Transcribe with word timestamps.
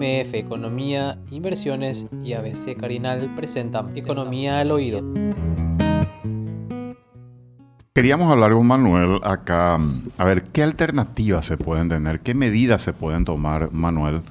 MF 0.00 0.32
Economía, 0.34 1.18
Inversiones 1.30 2.06
y 2.24 2.32
ABC 2.32 2.74
Carinal 2.78 3.30
presentan 3.36 3.94
Economía 3.94 4.60
al 4.60 4.70
Oído. 4.70 5.02
Queríamos 7.92 8.32
hablar 8.32 8.52
con 8.52 8.66
Manuel 8.66 9.20
acá, 9.22 9.78
a 10.16 10.24
ver, 10.24 10.44
¿qué 10.44 10.62
alternativas 10.62 11.44
se 11.44 11.58
pueden 11.58 11.90
tener? 11.90 12.20
¿Qué 12.20 12.32
medidas 12.32 12.80
se 12.80 12.94
pueden 12.94 13.26
tomar, 13.26 13.72
Manuel? 13.72 14.22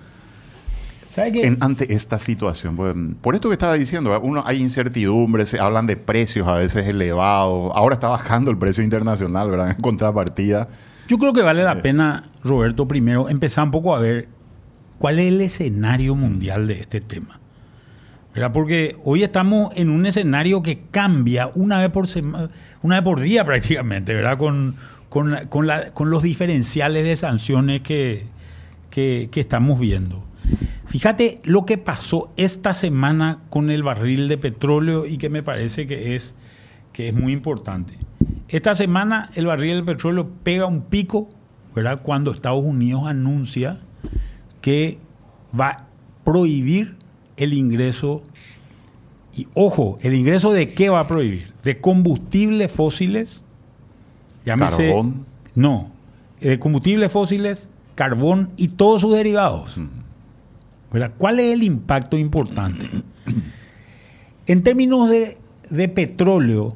ante 1.59 1.93
esta 1.93 2.17
situación, 2.17 2.77
pues, 2.77 2.95
por 3.21 3.35
esto 3.35 3.49
que 3.49 3.53
estaba 3.53 3.73
diciendo, 3.73 4.17
uno 4.21 4.41
hay 4.45 4.61
incertidumbre, 4.61 5.45
se 5.45 5.59
hablan 5.59 5.85
de 5.85 5.97
precios 5.97 6.47
a 6.47 6.53
veces 6.53 6.87
elevados, 6.87 7.73
ahora 7.75 7.95
está 7.95 8.07
bajando 8.07 8.49
el 8.49 8.57
precio 8.57 8.83
internacional, 8.85 9.51
¿verdad? 9.51 9.71
En 9.71 9.81
contrapartida. 9.81 10.69
Yo 11.09 11.17
creo 11.17 11.33
que 11.33 11.41
vale 11.41 11.63
la 11.63 11.73
eh. 11.73 11.81
pena, 11.81 12.23
Roberto, 12.41 12.87
primero 12.87 13.27
empezar 13.27 13.65
un 13.65 13.71
poco 13.71 13.93
a 13.93 13.99
ver 13.99 14.29
cuál 14.99 15.17
es 15.17 15.27
el 15.27 15.41
escenario 15.41 16.13
mundial 16.13 16.67
de 16.67 16.81
este 16.81 17.01
tema. 17.01 17.39
¿verdad? 18.33 18.51
Porque 18.51 18.95
hoy 19.03 19.23
estamos 19.23 19.73
en 19.75 19.89
un 19.89 20.05
escenario 20.05 20.61
que 20.61 20.81
cambia 20.91 21.49
una 21.55 21.79
vez 21.79 21.89
por, 21.89 22.05
una 22.83 22.95
vez 22.95 23.03
por 23.03 23.19
día 23.19 23.43
prácticamente, 23.45 24.13
¿verdad? 24.13 24.37
Con, 24.37 24.75
con, 25.09 26.09
los 26.11 26.23
diferenciales 26.23 27.03
de 27.03 27.15
sanciones 27.15 27.81
que, 27.81 28.25
que, 28.91 29.29
estamos 29.33 29.79
viendo. 29.79 30.23
Fíjate 30.85 31.41
lo 31.43 31.65
que 31.65 31.77
pasó 31.77 32.31
esta 32.37 32.73
semana 32.73 33.39
con 33.49 33.71
el 33.71 33.83
barril 33.83 34.27
de 34.27 34.37
petróleo 34.37 35.05
y 35.05 35.17
que 35.17 35.29
me 35.29 35.43
parece 35.43 35.87
que 35.87 36.15
es, 36.15 36.35
que 36.93 37.09
es 37.09 37.13
muy 37.13 37.33
importante. 37.33 37.95
Esta 38.47 38.75
semana 38.75 39.29
el 39.35 39.45
barril 39.45 39.77
de 39.77 39.83
petróleo 39.83 40.29
pega 40.43 40.65
un 40.65 40.81
pico, 40.83 41.29
¿verdad? 41.75 42.01
Cuando 42.01 42.31
Estados 42.31 42.63
Unidos 42.63 43.03
anuncia 43.07 43.79
que 44.69 44.99
va 45.59 45.69
a 45.69 45.87
prohibir 46.23 46.95
el 47.37 47.53
ingreso, 47.53 48.21
y 49.35 49.47
ojo, 49.55 49.97
¿el 50.01 50.13
ingreso 50.13 50.53
de 50.53 50.67
qué 50.67 50.89
va 50.89 50.99
a 50.99 51.07
prohibir? 51.07 51.53
De 51.63 51.79
combustibles 51.79 52.71
fósiles, 52.71 53.43
llámese... 54.45 54.89
Carbón. 54.89 55.25
No, 55.55 55.89
de 56.39 56.59
combustibles 56.59 57.11
fósiles, 57.11 57.67
carbón 57.95 58.51
y 58.57 58.67
todos 58.67 59.01
sus 59.01 59.11
derivados. 59.11 59.79
¿Cuál 61.17 61.39
es 61.39 61.51
el 61.51 61.63
impacto 61.63 62.15
importante? 62.15 62.85
En 64.45 64.61
términos 64.61 65.09
de, 65.09 65.39
de 65.71 65.89
petróleo, 65.89 66.75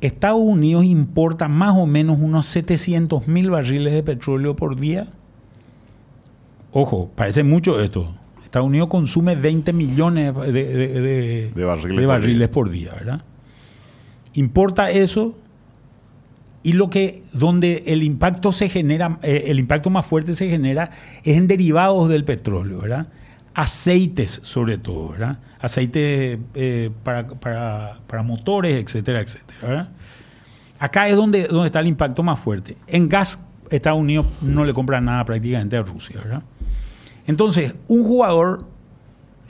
Estados 0.00 0.40
Unidos 0.40 0.86
importa 0.86 1.48
más 1.48 1.76
o 1.76 1.84
menos 1.84 2.18
unos 2.18 2.46
700 2.46 3.28
mil 3.28 3.50
barriles 3.50 3.92
de 3.92 4.02
petróleo 4.02 4.56
por 4.56 4.80
día 4.80 5.08
Ojo, 6.76 7.08
parece 7.14 7.44
mucho 7.44 7.80
esto. 7.80 8.12
Estados 8.44 8.66
Unidos 8.66 8.88
consume 8.88 9.36
20 9.36 9.72
millones 9.72 10.34
de, 10.34 11.52
barriles, 11.54 12.48
por, 12.48 12.68
día. 12.68 12.92
¿verdad? 12.92 13.22
Importa 14.34 14.90
eso 14.90 15.36
y 16.64 16.72
lo 16.72 16.90
que 16.90 17.22
donde 17.32 17.84
el 17.86 18.02
impacto 18.02 18.50
se 18.50 18.68
genera, 18.68 19.20
eh, 19.22 19.44
el 19.46 19.60
impacto 19.60 19.88
más 19.88 20.04
fuerte 20.04 20.34
se 20.34 20.50
genera 20.50 20.90
es 21.22 21.36
en 21.36 21.46
derivados 21.46 22.08
del 22.08 22.24
petróleo, 22.24 22.80
¿verdad? 22.80 23.06
Aceites 23.54 24.40
sobre 24.42 24.76
todo, 24.76 25.10
¿verdad? 25.10 25.38
Aceites 25.60 26.38
eh, 26.54 26.90
para, 27.04 28.22
motores, 28.24 28.82
etcétera, 28.82 29.20
etcétera. 29.20 29.90
Acá 30.80 31.08
es 31.08 31.14
donde, 31.14 31.46
donde 31.46 31.66
está 31.66 31.78
el 31.78 31.86
impacto 31.86 32.24
más 32.24 32.40
fuerte. 32.40 32.76
En 32.88 33.08
gas, 33.08 33.38
Estados 33.70 34.00
Unidos 34.00 34.26
no 34.42 34.64
le 34.64 34.74
compra 34.74 35.00
nada 35.00 35.24
prácticamente 35.24 35.76
a 35.76 35.82
Rusia, 35.82 36.20
¿verdad? 36.20 36.42
Entonces, 37.26 37.74
un 37.88 38.04
jugador 38.04 38.64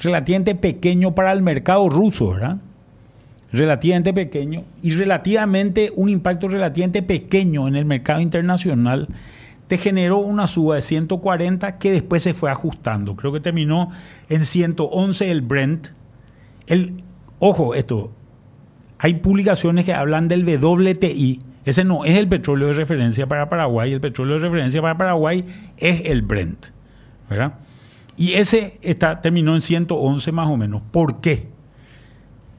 relativamente 0.00 0.54
pequeño 0.54 1.14
para 1.14 1.32
el 1.32 1.42
mercado 1.42 1.88
ruso, 1.88 2.30
¿verdad? 2.30 2.58
Relativamente 3.52 4.12
pequeño 4.12 4.64
y 4.82 4.92
relativamente 4.94 5.92
un 5.94 6.08
impacto 6.08 6.48
relativamente 6.48 7.02
pequeño 7.02 7.68
en 7.68 7.76
el 7.76 7.84
mercado 7.84 8.20
internacional 8.20 9.08
te 9.68 9.78
generó 9.78 10.18
una 10.18 10.46
suba 10.46 10.76
de 10.76 10.82
140 10.82 11.78
que 11.78 11.92
después 11.92 12.22
se 12.22 12.34
fue 12.34 12.50
ajustando. 12.50 13.16
Creo 13.16 13.32
que 13.32 13.40
terminó 13.40 13.90
en 14.28 14.44
111 14.44 15.30
el 15.30 15.42
Brent. 15.42 15.88
El, 16.66 16.94
ojo, 17.38 17.74
esto, 17.74 18.12
hay 18.98 19.14
publicaciones 19.14 19.84
que 19.84 19.94
hablan 19.94 20.28
del 20.28 20.44
WTI. 20.44 21.40
Ese 21.64 21.84
no 21.84 22.04
es 22.04 22.18
el 22.18 22.28
petróleo 22.28 22.68
de 22.68 22.74
referencia 22.74 23.26
para 23.26 23.48
Paraguay. 23.48 23.92
El 23.92 24.00
petróleo 24.00 24.34
de 24.34 24.40
referencia 24.40 24.82
para 24.82 24.98
Paraguay 24.98 25.44
es 25.78 26.06
el 26.06 26.22
Brent. 26.22 26.73
Y 28.16 28.34
ese 28.34 28.78
está, 28.82 29.20
terminó 29.20 29.54
en 29.54 29.60
111 29.60 30.32
más 30.32 30.48
o 30.48 30.56
menos. 30.56 30.82
¿Por 30.90 31.20
qué? 31.20 31.48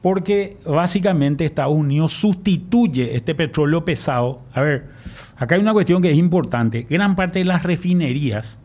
Porque 0.02 0.58
básicamente 0.66 1.44
Estados 1.44 1.74
Unidos 1.74 2.12
sustituye 2.12 3.16
este 3.16 3.34
petróleo 3.34 3.84
pesado. 3.84 4.42
A 4.52 4.60
ver, 4.60 4.90
acá 5.36 5.54
hay 5.54 5.60
una 5.60 5.72
cuestión 5.72 6.02
que 6.02 6.10
es 6.10 6.18
importante. 6.18 6.86
Gran 6.88 7.16
parte 7.16 7.38
de 7.38 7.46
las 7.46 7.62
refinerías 7.62 8.58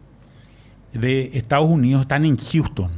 de 0.93 1.31
Estados 1.33 1.69
Unidos 1.69 2.01
están 2.01 2.25
en 2.25 2.37
Houston. 2.37 2.91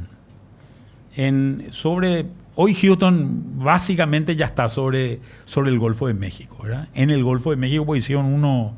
En, 1.16 1.68
sobre, 1.70 2.26
hoy 2.56 2.74
Houston 2.74 3.58
básicamente 3.58 4.34
ya 4.34 4.46
está 4.46 4.68
sobre, 4.68 5.20
sobre 5.44 5.70
el 5.70 5.78
Golfo 5.78 6.08
de 6.08 6.14
México. 6.14 6.58
En 6.94 7.10
el 7.10 7.22
Golfo 7.22 7.50
de 7.50 7.56
México 7.56 7.86
pues, 7.86 8.02
hicieron, 8.04 8.26
uno, 8.26 8.74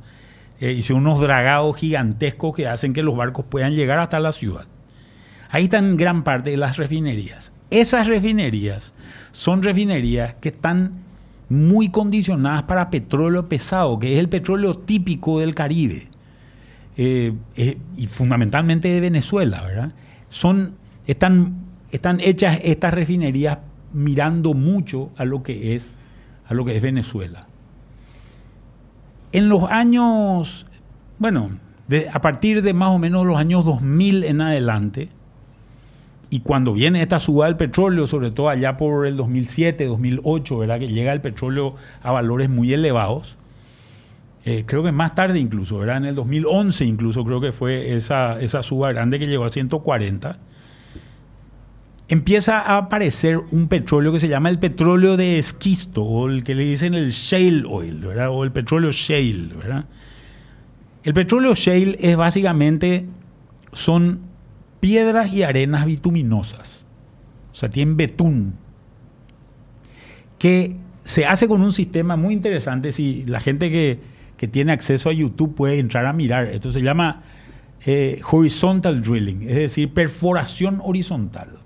eh, 0.60 0.72
hicieron 0.72 1.06
unos 1.06 1.20
dragados 1.20 1.76
gigantescos 1.76 2.54
que 2.54 2.66
hacen 2.68 2.92
que 2.92 3.02
los 3.02 3.16
barcos 3.16 3.44
puedan 3.48 3.74
llegar 3.74 3.98
hasta 3.98 4.20
la 4.20 4.32
ciudad. 4.32 4.66
Ahí 5.50 5.64
están 5.64 5.96
gran 5.96 6.24
parte 6.24 6.50
de 6.50 6.56
las 6.56 6.76
refinerías. 6.76 7.52
Esas 7.70 8.06
refinerías 8.06 8.94
son 9.32 9.62
refinerías 9.62 10.34
que 10.36 10.48
están 10.50 11.04
muy 11.48 11.90
condicionadas 11.90 12.64
para 12.64 12.90
petróleo 12.90 13.48
pesado, 13.48 13.98
que 13.98 14.14
es 14.14 14.18
el 14.18 14.28
petróleo 14.28 14.74
típico 14.74 15.40
del 15.40 15.54
Caribe 15.54 16.08
eh, 16.96 17.32
eh, 17.56 17.78
y 17.96 18.06
fundamentalmente 18.06 18.88
de 18.88 19.00
Venezuela, 19.00 19.62
¿verdad? 19.62 19.92
Son, 20.28 20.74
están, 21.06 21.54
están 21.90 22.20
hechas 22.20 22.60
estas 22.64 22.94
refinerías 22.94 23.58
mirando 23.92 24.54
mucho 24.54 25.10
a 25.16 25.24
lo 25.24 25.42
que 25.42 25.76
es, 25.76 25.94
a 26.46 26.54
lo 26.54 26.64
que 26.64 26.76
es 26.76 26.82
Venezuela. 26.82 27.46
En 29.36 29.50
los 29.50 29.64
años, 29.64 30.64
bueno, 31.18 31.50
a 32.10 32.20
partir 32.22 32.62
de 32.62 32.72
más 32.72 32.88
o 32.88 32.98
menos 32.98 33.26
los 33.26 33.36
años 33.36 33.66
2000 33.66 34.24
en 34.24 34.40
adelante, 34.40 35.10
y 36.30 36.40
cuando 36.40 36.72
viene 36.72 37.02
esta 37.02 37.20
suba 37.20 37.44
del 37.44 37.58
petróleo, 37.58 38.06
sobre 38.06 38.30
todo 38.30 38.48
allá 38.48 38.78
por 38.78 39.06
el 39.06 39.18
2007, 39.18 39.84
2008, 39.84 40.56
¿verdad? 40.56 40.78
que 40.78 40.88
llega 40.88 41.12
el 41.12 41.20
petróleo 41.20 41.74
a 42.02 42.12
valores 42.12 42.48
muy 42.48 42.72
elevados, 42.72 43.36
eh, 44.46 44.64
creo 44.64 44.82
que 44.82 44.92
más 44.92 45.14
tarde 45.14 45.38
incluso, 45.38 45.80
¿verdad? 45.80 45.98
en 45.98 46.06
el 46.06 46.14
2011 46.14 46.86
incluso 46.86 47.22
creo 47.22 47.42
que 47.42 47.52
fue 47.52 47.94
esa, 47.94 48.40
esa 48.40 48.62
suba 48.62 48.90
grande 48.92 49.18
que 49.18 49.26
llegó 49.26 49.44
a 49.44 49.50
140, 49.50 50.38
empieza 52.08 52.60
a 52.60 52.76
aparecer 52.76 53.38
un 53.50 53.68
petróleo 53.68 54.12
que 54.12 54.20
se 54.20 54.28
llama 54.28 54.48
el 54.48 54.58
petróleo 54.58 55.16
de 55.16 55.38
esquisto, 55.38 56.02
o 56.04 56.28
el 56.28 56.44
que 56.44 56.54
le 56.54 56.64
dicen 56.64 56.94
el 56.94 57.10
shale 57.10 57.64
oil, 57.66 58.04
o 58.04 58.44
el 58.44 58.52
petróleo 58.52 58.92
shale. 58.92 59.48
El 61.02 61.14
petróleo 61.14 61.54
shale 61.54 61.96
es 62.00 62.16
básicamente, 62.16 63.06
son 63.72 64.20
piedras 64.80 65.32
y 65.32 65.42
arenas 65.42 65.86
bituminosas. 65.86 66.86
O 67.52 67.54
sea, 67.54 67.70
tienen 67.70 67.96
betún. 67.96 68.54
Que 70.38 70.74
se 71.02 71.24
hace 71.24 71.48
con 71.48 71.62
un 71.62 71.72
sistema 71.72 72.16
muy 72.16 72.34
interesante. 72.34 72.92
Si 72.92 73.24
la 73.26 73.40
gente 73.40 73.70
que, 73.70 74.16
tiene 74.48 74.72
acceso 74.72 75.08
a 75.08 75.12
YouTube 75.12 75.54
puede 75.54 75.78
entrar 75.78 76.06
a 76.06 76.12
mirar. 76.12 76.46
Esto 76.46 76.70
se 76.70 76.82
llama 76.82 77.22
eh, 77.86 78.20
horizontal 78.30 79.02
drilling, 79.02 79.48
es 79.48 79.56
decir, 79.56 79.94
perforación 79.94 80.80
horizontal. 80.84 81.65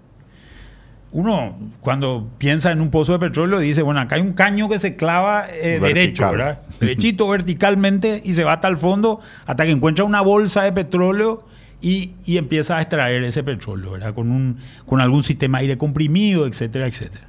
Uno, 1.13 1.59
cuando 1.81 2.29
piensa 2.39 2.71
en 2.71 2.81
un 2.81 2.91
pozo 2.91 3.13
de 3.15 3.19
petróleo, 3.19 3.59
dice, 3.59 3.83
bueno, 3.83 4.01
acá 4.01 4.15
hay 4.15 4.23
un 4.23 4.33
caño 4.33 4.69
que 4.69 4.79
se 4.79 4.95
clava 4.95 5.47
eh, 5.51 5.81
derecho, 5.81 6.31
¿verdad? 6.31 6.61
Derechito 6.81 7.29
verticalmente 7.29 8.23
y 8.25 8.35
se 8.35 8.45
va 8.45 8.53
hasta 8.53 8.69
el 8.69 8.77
fondo 8.77 9.21
hasta 9.45 9.65
que 9.65 9.73
encuentra 9.73 10.05
una 10.05 10.21
bolsa 10.21 10.63
de 10.63 10.73
petróleo 10.73 11.45
y, 11.83 12.13
empieza 12.27 12.77
a 12.77 12.83
extraer 12.83 13.25
ese 13.25 13.43
petróleo, 13.43 13.93
¿verdad? 13.93 14.15
Con, 14.15 14.31
un, 14.31 14.59
con 14.87 15.01
algún 15.01 15.23
sistema 15.23 15.59
aire 15.59 15.77
comprimido, 15.77 16.47
etcétera, 16.47 16.87
etcétera. 16.87 17.27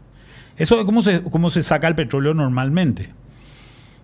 Eso 0.57 0.77
es 0.79 0.85
cómo 0.85 1.01
se, 1.01 1.23
cómo 1.23 1.49
se 1.49 1.63
saca 1.63 1.87
el 1.87 1.95
petróleo 1.95 2.35
normalmente. 2.35 3.09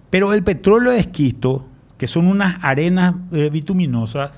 Pero 0.10 0.34
el 0.34 0.44
petróleo 0.44 0.92
de 0.92 1.00
esquisto, 1.00 1.68
que 2.00 2.08
son 2.08 2.28
unas 2.28 2.58
arenas 2.64 3.16
eh, 3.32 3.50
bituminosas, 3.52 4.32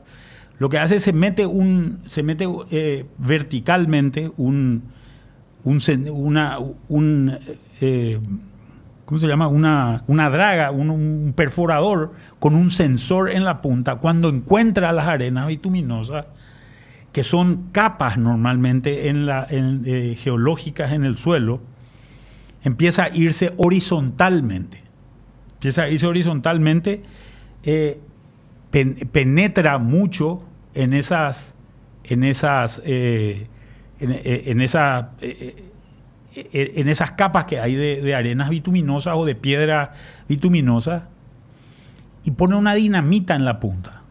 lo 0.58 0.68
que 0.68 0.80
hace 0.80 0.98
es 0.98 1.04
se 1.04 1.14
mete, 1.14 1.46
un, 1.46 2.00
se 2.08 2.24
mete 2.24 2.46
eh, 2.72 3.06
verticalmente 3.18 4.32
un, 4.36 4.84
un, 5.64 5.82
una, 6.12 6.60
un 6.88 7.38
eh, 7.82 8.20
¿cómo 9.10 9.18
se 9.18 9.28
llama? 9.28 9.48
Una, 9.48 10.04
una 10.06 10.30
draga, 10.30 10.70
un, 10.70 11.34
perforador 11.36 12.14
con 12.38 12.54
un 12.54 12.70
sensor 12.70 13.32
en 13.32 13.44
la 13.44 13.60
punta. 13.60 13.96
Cuando 13.96 14.30
encuentra 14.30 14.92
las 14.92 15.08
arenas 15.08 15.48
bituminosas, 15.48 16.26
que 17.12 17.24
son 17.24 17.70
capas 17.72 18.20
normalmente 18.20 19.10
en 19.10 19.26
la, 19.26 19.48
eh, 19.50 20.16
geológicas 20.16 20.92
en 20.92 21.06
el 21.06 21.18
suelo, 21.18 21.60
empieza 22.64 23.06
a 23.06 23.10
irse 23.10 23.52
horizontalmente. 23.58 24.84
Empieza 25.56 25.82
a 25.82 25.90
irse 25.90 26.06
horizontalmente, 26.06 27.02
eh, 27.64 28.00
penetra 29.12 29.80
mucho 29.80 30.44
en 30.76 30.94
esas, 30.94 31.56
en 32.04 32.24
esas, 32.24 32.80
en, 34.00 34.16
en, 34.24 34.62
esa, 34.62 35.12
en 36.34 36.90
esas 36.90 37.12
capas 37.14 37.46
que 37.46 37.60
hay 37.60 37.76
de, 37.76 38.16
arenas 38.16 38.50
bituminosas 38.50 39.16
o 39.18 39.26
de 39.26 39.36
piedra 39.36 39.94
bituminosa 40.28 41.08
y 42.24 42.32
pone 42.32 42.56
una 42.56 42.74
dinamita 42.74 43.36
en 43.36 43.46
la 43.46 43.60
punta. 43.60 44.02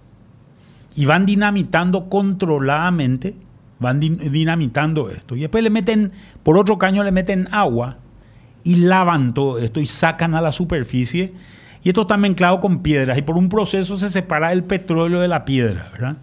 Y 0.95 1.05
van 1.05 1.27
dinamitando 1.27 2.09
controladamente, 2.09 3.37
van 3.79 4.01
dinamitando 4.01 5.11
esto. 5.11 5.37
Y 5.37 5.41
después 5.41 5.63
le 5.63 5.71
meten, 5.71 6.13
por 6.43 6.59
otro 6.59 6.79
caño 6.79 7.05
le 7.05 7.13
meten 7.13 7.49
agua 7.53 7.99
y 8.65 8.77
lavan 8.77 9.33
todo 9.33 9.59
esto 9.59 9.81
y 9.81 9.87
sacan 9.87 10.35
a 10.35 10.41
la 10.41 10.51
superficie. 10.51 11.35
Y 11.85 11.91
esto 11.91 12.03
está 12.03 12.17
mezclado 12.17 12.59
con 12.59 12.83
piedras 12.83 13.17
y 13.17 13.23
por 13.23 13.37
un 13.37 13.49
proceso 13.49 13.97
se 13.97 14.11
separa 14.11 14.53
el 14.53 14.65
petróleo 14.65 15.21
de 15.21 15.29
la 15.29 15.45
piedra, 15.45 15.91
¿verdad? 15.93 16.17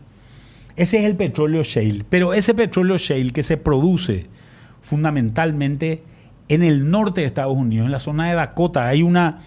Ese 0.75 0.99
es 0.99 1.05
el 1.05 1.15
petróleo 1.15 1.63
shale. 1.63 2.05
Pero 2.09 2.33
ese 2.33 2.53
petróleo 2.53 2.97
shale 2.97 3.31
que 3.31 3.43
se 3.43 3.57
produce 3.57 4.27
fundamentalmente 4.81 6.03
en 6.47 6.63
el 6.63 6.89
norte 6.89 7.21
de 7.21 7.27
Estados 7.27 7.55
Unidos, 7.55 7.85
en 7.85 7.91
la 7.91 7.99
zona 7.99 8.29
de 8.29 8.35
Dakota. 8.35 8.87
Hay 8.87 9.01
una, 9.01 9.39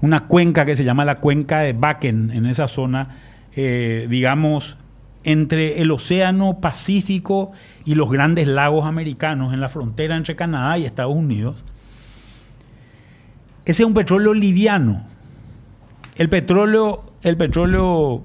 una 0.00 0.26
cuenca 0.26 0.64
que 0.64 0.76
se 0.76 0.84
llama 0.84 1.04
la 1.04 1.20
cuenca 1.20 1.60
de 1.60 1.72
Bakken, 1.72 2.30
en 2.30 2.46
esa 2.46 2.68
zona, 2.68 3.18
eh, 3.54 4.06
digamos, 4.08 4.78
entre 5.24 5.82
el 5.82 5.90
Océano 5.90 6.60
Pacífico 6.60 7.52
y 7.84 7.96
los 7.96 8.10
grandes 8.10 8.46
lagos 8.46 8.86
americanos, 8.86 9.52
en 9.52 9.60
la 9.60 9.68
frontera 9.68 10.16
entre 10.16 10.36
Canadá 10.36 10.78
y 10.78 10.84
Estados 10.84 11.16
Unidos. 11.16 11.64
Ese 13.64 13.82
es 13.82 13.86
un 13.86 13.94
petróleo 13.94 14.34
liviano. 14.34 15.04
El 16.14 16.28
petróleo, 16.28 17.04
el 17.24 17.36
petróleo 17.36 18.22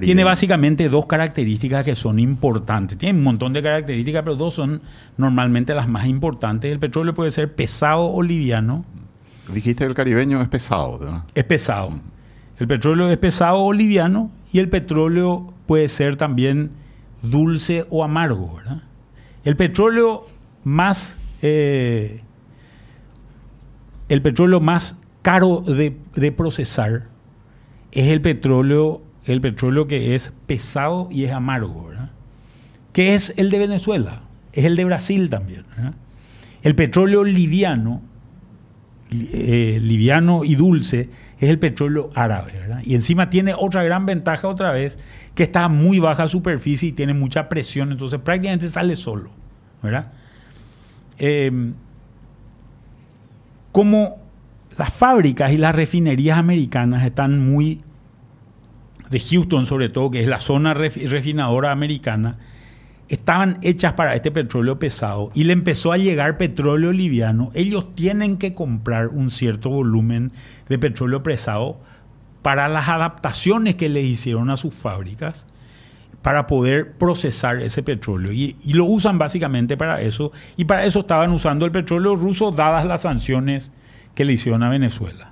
tiene 0.00 0.24
básicamente 0.24 0.88
dos 0.88 1.06
características 1.06 1.84
que 1.84 1.96
son 1.96 2.18
importantes. 2.18 2.98
Tiene 2.98 3.18
un 3.18 3.24
montón 3.24 3.52
de 3.52 3.62
características, 3.62 4.22
pero 4.22 4.36
dos 4.36 4.54
son 4.54 4.82
normalmente 5.16 5.74
las 5.74 5.88
más 5.88 6.06
importantes. 6.06 6.70
El 6.70 6.78
petróleo 6.78 7.14
puede 7.14 7.30
ser 7.30 7.54
pesado 7.54 8.10
o 8.10 8.22
liviano. 8.22 8.84
Dijiste 9.52 9.84
que 9.84 9.88
el 9.88 9.94
caribeño 9.94 10.42
es 10.42 10.48
pesado, 10.48 10.98
¿verdad? 10.98 11.24
Es 11.34 11.44
pesado. 11.44 11.92
El 12.58 12.68
petróleo 12.68 13.10
es 13.10 13.16
pesado 13.16 13.58
o 13.58 13.72
liviano 13.72 14.30
y 14.52 14.58
el 14.58 14.68
petróleo 14.68 15.54
puede 15.66 15.88
ser 15.88 16.16
también 16.16 16.70
dulce 17.22 17.86
o 17.88 18.04
amargo, 18.04 18.56
¿verdad? 18.56 18.82
El 19.44 19.56
petróleo 19.56 20.26
más 20.64 21.16
eh, 21.40 22.20
el 24.08 24.22
petróleo 24.22 24.60
más 24.60 24.96
caro 25.22 25.60
de, 25.60 25.96
de 26.14 26.32
procesar 26.32 27.04
es 27.92 28.08
el 28.08 28.20
petróleo 28.20 29.02
el 29.28 29.40
petróleo 29.40 29.86
que 29.86 30.14
es 30.14 30.32
pesado 30.46 31.08
y 31.10 31.24
es 31.24 31.32
amargo, 31.32 31.88
¿verdad? 31.88 32.10
¿Qué 32.92 33.14
es 33.14 33.32
el 33.36 33.50
de 33.50 33.58
Venezuela? 33.58 34.22
Es 34.52 34.64
el 34.64 34.76
de 34.76 34.84
Brasil 34.84 35.30
también. 35.30 35.64
El 36.62 36.74
petróleo 36.74 37.24
liviano, 37.24 38.02
eh, 39.10 39.78
liviano 39.82 40.44
y 40.44 40.54
dulce, 40.54 41.08
es 41.38 41.48
el 41.48 41.58
petróleo 41.58 42.10
árabe, 42.14 42.52
¿verdad? 42.52 42.80
Y 42.84 42.94
encima 42.94 43.30
tiene 43.30 43.54
otra 43.56 43.84
gran 43.84 44.06
ventaja 44.06 44.48
otra 44.48 44.72
vez, 44.72 44.98
que 45.34 45.44
está 45.44 45.64
a 45.64 45.68
muy 45.68 46.00
baja 46.00 46.26
superficie 46.26 46.88
y 46.88 46.92
tiene 46.92 47.14
mucha 47.14 47.48
presión, 47.48 47.92
entonces 47.92 48.18
prácticamente 48.20 48.68
sale 48.68 48.96
solo, 48.96 49.30
¿verdad? 49.82 50.10
Em, 51.18 51.74
como 53.70 54.16
las 54.76 54.92
fábricas 54.92 55.52
y 55.52 55.58
las 55.58 55.74
refinerías 55.74 56.38
americanas 56.38 57.04
están 57.04 57.38
muy 57.52 57.80
de 59.10 59.20
Houston 59.20 59.66
sobre 59.66 59.88
todo, 59.88 60.10
que 60.10 60.20
es 60.20 60.28
la 60.28 60.40
zona 60.40 60.74
refinadora 60.74 61.72
americana, 61.72 62.38
estaban 63.08 63.58
hechas 63.62 63.94
para 63.94 64.14
este 64.14 64.30
petróleo 64.30 64.78
pesado 64.78 65.30
y 65.34 65.44
le 65.44 65.52
empezó 65.52 65.92
a 65.92 65.96
llegar 65.96 66.36
petróleo 66.36 66.92
liviano, 66.92 67.50
ellos 67.54 67.92
tienen 67.94 68.36
que 68.36 68.54
comprar 68.54 69.08
un 69.08 69.30
cierto 69.30 69.70
volumen 69.70 70.32
de 70.68 70.78
petróleo 70.78 71.22
pesado 71.22 71.80
para 72.42 72.68
las 72.68 72.88
adaptaciones 72.88 73.76
que 73.76 73.88
le 73.88 74.02
hicieron 74.02 74.50
a 74.50 74.56
sus 74.56 74.74
fábricas 74.74 75.46
para 76.22 76.46
poder 76.46 76.92
procesar 76.92 77.62
ese 77.62 77.82
petróleo. 77.82 78.32
Y, 78.32 78.56
y, 78.64 78.72
lo 78.74 78.84
usan 78.84 79.18
básicamente 79.18 79.76
para 79.76 80.00
eso. 80.00 80.32
Y 80.56 80.64
para 80.64 80.84
eso 80.84 81.00
estaban 81.00 81.30
usando 81.30 81.64
el 81.64 81.72
petróleo 81.72 82.16
ruso 82.16 82.50
dadas 82.50 82.84
las 82.84 83.02
sanciones 83.02 83.72
que 84.14 84.24
le 84.24 84.32
hicieron 84.32 84.62
a 84.62 84.68
Venezuela. 84.68 85.27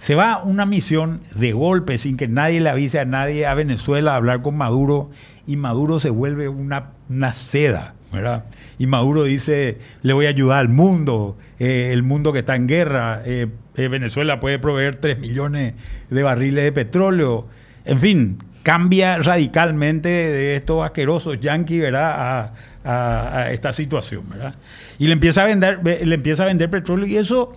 Se 0.00 0.14
va 0.14 0.42
una 0.42 0.64
misión 0.64 1.20
de 1.34 1.52
golpe 1.52 1.98
sin 1.98 2.16
que 2.16 2.26
nadie 2.26 2.58
le 2.60 2.70
avise 2.70 2.98
a 2.98 3.04
nadie 3.04 3.44
a 3.44 3.52
Venezuela 3.52 4.14
a 4.14 4.16
hablar 4.16 4.40
con 4.40 4.56
Maduro 4.56 5.10
y 5.46 5.56
Maduro 5.56 6.00
se 6.00 6.08
vuelve 6.08 6.48
una, 6.48 6.92
una 7.10 7.34
seda, 7.34 7.92
¿verdad? 8.10 8.46
Y 8.78 8.86
Maduro 8.86 9.24
dice, 9.24 9.76
le 10.00 10.14
voy 10.14 10.24
a 10.24 10.30
ayudar 10.30 10.60
al 10.60 10.70
mundo, 10.70 11.36
eh, 11.58 11.90
el 11.92 12.02
mundo 12.02 12.32
que 12.32 12.38
está 12.38 12.56
en 12.56 12.66
guerra, 12.66 13.20
eh, 13.26 13.48
eh, 13.76 13.88
Venezuela 13.88 14.40
puede 14.40 14.58
proveer 14.58 14.96
3 14.96 15.18
millones 15.18 15.74
de 16.08 16.22
barriles 16.22 16.64
de 16.64 16.72
petróleo, 16.72 17.46
en 17.84 18.00
fin, 18.00 18.38
cambia 18.62 19.18
radicalmente 19.18 20.08
de 20.08 20.56
estos 20.56 20.82
asquerosos 20.82 21.40
yanquis, 21.40 21.82
¿verdad? 21.82 22.54
A, 22.84 23.38
a, 23.42 23.52
esta 23.52 23.74
situación, 23.74 24.24
¿verdad? 24.30 24.54
Y 24.98 25.08
le 25.08 25.12
empieza 25.12 25.42
a 25.42 25.44
vender, 25.44 25.80
le 25.84 26.14
empieza 26.14 26.44
a 26.44 26.46
vender 26.46 26.70
petróleo 26.70 27.04
y 27.04 27.18
eso 27.18 27.52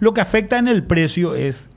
lo 0.00 0.12
que 0.12 0.20
afecta 0.20 0.58
en 0.58 0.66
el 0.66 0.82
precio 0.82 1.36
es 1.36 1.68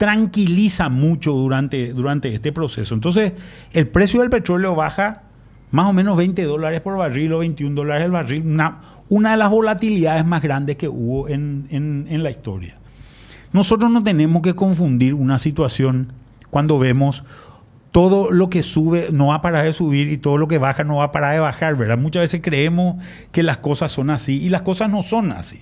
tranquiliza 0.00 0.88
mucho 0.88 1.32
durante, 1.32 1.92
durante 1.92 2.34
este 2.34 2.52
proceso. 2.52 2.94
Entonces, 2.94 3.34
el 3.74 3.86
precio 3.86 4.22
del 4.22 4.30
petróleo 4.30 4.74
baja 4.74 5.24
más 5.72 5.88
o 5.88 5.92
menos 5.92 6.16
20 6.16 6.42
dólares 6.44 6.80
por 6.80 6.96
barril 6.96 7.34
o 7.34 7.40
21 7.40 7.74
dólares 7.76 8.06
el 8.06 8.10
barril, 8.10 8.46
una, 8.46 8.80
una 9.10 9.32
de 9.32 9.36
las 9.36 9.50
volatilidades 9.50 10.24
más 10.24 10.40
grandes 10.40 10.76
que 10.76 10.88
hubo 10.88 11.28
en, 11.28 11.66
en 11.70 12.22
la 12.22 12.30
historia. 12.30 12.78
Nosotros 13.52 13.90
no 13.90 14.02
tenemos 14.02 14.40
que 14.40 14.54
confundir 14.54 15.12
una 15.12 15.38
situación 15.38 16.14
cuando 16.48 16.78
vemos 16.78 17.22
todo 17.92 18.30
lo 18.30 18.48
que 18.48 18.62
sube 18.62 19.08
no 19.12 19.26
va 19.26 19.34
a 19.34 19.42
parar 19.42 19.66
de 19.66 19.74
subir 19.74 20.08
y 20.08 20.16
todo 20.16 20.38
lo 20.38 20.48
que 20.48 20.56
baja 20.56 20.82
no 20.82 20.96
va 20.96 21.04
a 21.04 21.12
parar 21.12 21.34
de 21.34 21.40
bajar, 21.40 21.76
¿verdad? 21.76 21.98
Muchas 21.98 22.22
veces 22.22 22.40
creemos 22.42 22.96
que 23.32 23.42
las 23.42 23.58
cosas 23.58 23.92
son 23.92 24.08
así 24.08 24.40
y 24.40 24.48
las 24.48 24.62
cosas 24.62 24.88
no 24.90 25.02
son 25.02 25.30
así. 25.30 25.60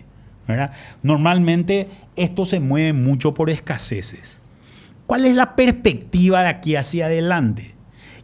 Normalmente 1.03 1.89
esto 2.17 2.47
se 2.47 2.61
mueve 2.61 2.93
mucho 2.93 3.35
por 3.35 3.51
escaseces. 3.51 4.41
¿Cuál 5.07 5.25
es 5.25 5.35
la 5.35 5.57
perspectiva 5.57 6.43
de 6.43 6.49
aquí 6.49 6.77
hacia 6.77 7.07
adelante? 7.07 7.75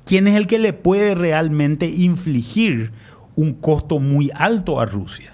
¿Quién 0.04 0.26
es 0.26 0.36
el 0.36 0.46
que 0.46 0.58
le 0.58 0.72
puede 0.72 1.14
realmente 1.14 1.86
infligir 1.86 2.92
un 3.36 3.54
costo 3.54 4.00
muy 4.00 4.30
alto 4.34 4.80
a 4.80 4.86
Rusia? 4.86 5.32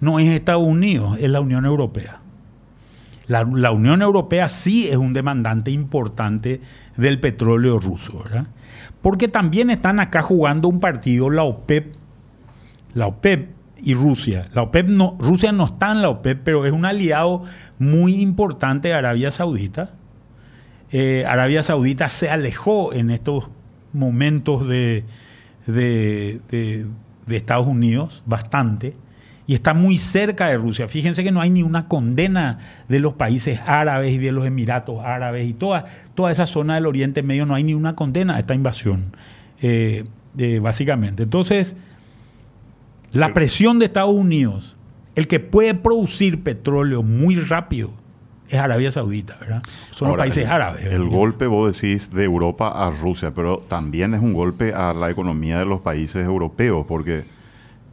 No 0.00 0.18
es 0.18 0.28
Estados 0.28 0.66
Unidos, 0.66 1.18
es 1.18 1.30
la 1.30 1.40
Unión 1.40 1.64
Europea. 1.64 2.20
La, 3.26 3.70
Unión 3.70 4.02
Europea 4.02 4.48
sí 4.50 4.88
es 4.88 4.96
un 4.96 5.14
demandante 5.14 5.70
importante 5.70 6.60
del 6.96 7.20
petróleo 7.20 7.78
ruso, 7.78 8.22
Porque 9.00 9.28
también 9.28 9.70
están 9.70 9.98
acá 9.98 10.20
jugando 10.20 10.68
un 10.68 10.78
partido 10.78 11.30
la 11.30 11.44
OPEP. 11.44 11.94
La 12.92 13.06
OPEP 13.06 13.53
y 13.84 13.94
Rusia. 13.94 14.48
La 14.54 14.62
OPEP 14.62 14.88
no, 14.88 15.16
Rusia 15.18 15.52
no 15.52 15.66
está 15.66 15.92
en 15.92 16.00
la 16.02 16.08
OPEP, 16.08 16.40
pero 16.42 16.64
es 16.64 16.72
un 16.72 16.86
aliado 16.86 17.42
muy 17.78 18.20
importante 18.20 18.88
de 18.88 18.94
Arabia 18.94 19.30
Saudita. 19.30 19.90
Eh, 20.90 21.24
Arabia 21.26 21.62
Saudita 21.62 22.08
se 22.08 22.30
alejó 22.30 22.92
en 22.94 23.10
estos 23.10 23.48
momentos 23.92 24.66
de, 24.66 25.04
de, 25.66 26.86
Estados 27.28 27.66
Unidos 27.66 28.22
bastante 28.26 28.94
y 29.46 29.54
está 29.54 29.74
muy 29.74 29.98
cerca 29.98 30.48
de 30.48 30.56
Rusia. 30.56 30.88
Fíjense 30.88 31.22
que 31.22 31.30
no 31.30 31.42
hay 31.42 31.50
ni 31.50 31.62
una 31.62 31.86
condena 31.86 32.58
de 32.88 33.00
los 33.00 33.14
países 33.14 33.60
árabes 33.66 34.12
y 34.12 34.18
de 34.18 34.32
los 34.32 34.46
Emiratos 34.46 35.04
Árabes 35.04 35.46
y 35.46 35.52
toda, 35.52 35.84
toda 36.14 36.32
esa 36.32 36.46
zona 36.46 36.76
del 36.76 36.86
Oriente 36.86 37.22
Medio, 37.22 37.44
no 37.44 37.54
hay 37.54 37.64
ni 37.64 37.74
una 37.74 37.94
condena 37.94 38.36
a 38.36 38.38
esta 38.38 38.54
invasión, 38.54 39.14
eh, 39.60 40.04
básicamente. 40.62 41.24
Entonces, 41.24 41.76
la 43.14 43.32
presión 43.32 43.78
de 43.78 43.86
Estados 43.86 44.14
Unidos, 44.14 44.76
el 45.14 45.28
que 45.28 45.40
puede 45.40 45.74
producir 45.74 46.42
petróleo 46.42 47.02
muy 47.02 47.36
rápido, 47.36 47.90
es 48.48 48.60
Arabia 48.60 48.90
Saudita, 48.92 49.36
¿verdad? 49.40 49.62
Son 49.90 50.08
los 50.08 50.18
países 50.18 50.46
árabes. 50.46 50.84
El 50.84 51.08
golpe, 51.08 51.46
vos 51.46 51.80
decís, 51.80 52.10
de 52.12 52.24
Europa 52.24 52.68
a 52.68 52.90
Rusia, 52.90 53.32
pero 53.32 53.58
también 53.58 54.14
es 54.14 54.22
un 54.22 54.34
golpe 54.34 54.74
a 54.74 54.92
la 54.92 55.10
economía 55.10 55.58
de 55.58 55.64
los 55.64 55.80
países 55.80 56.24
europeos, 56.26 56.84
porque 56.86 57.24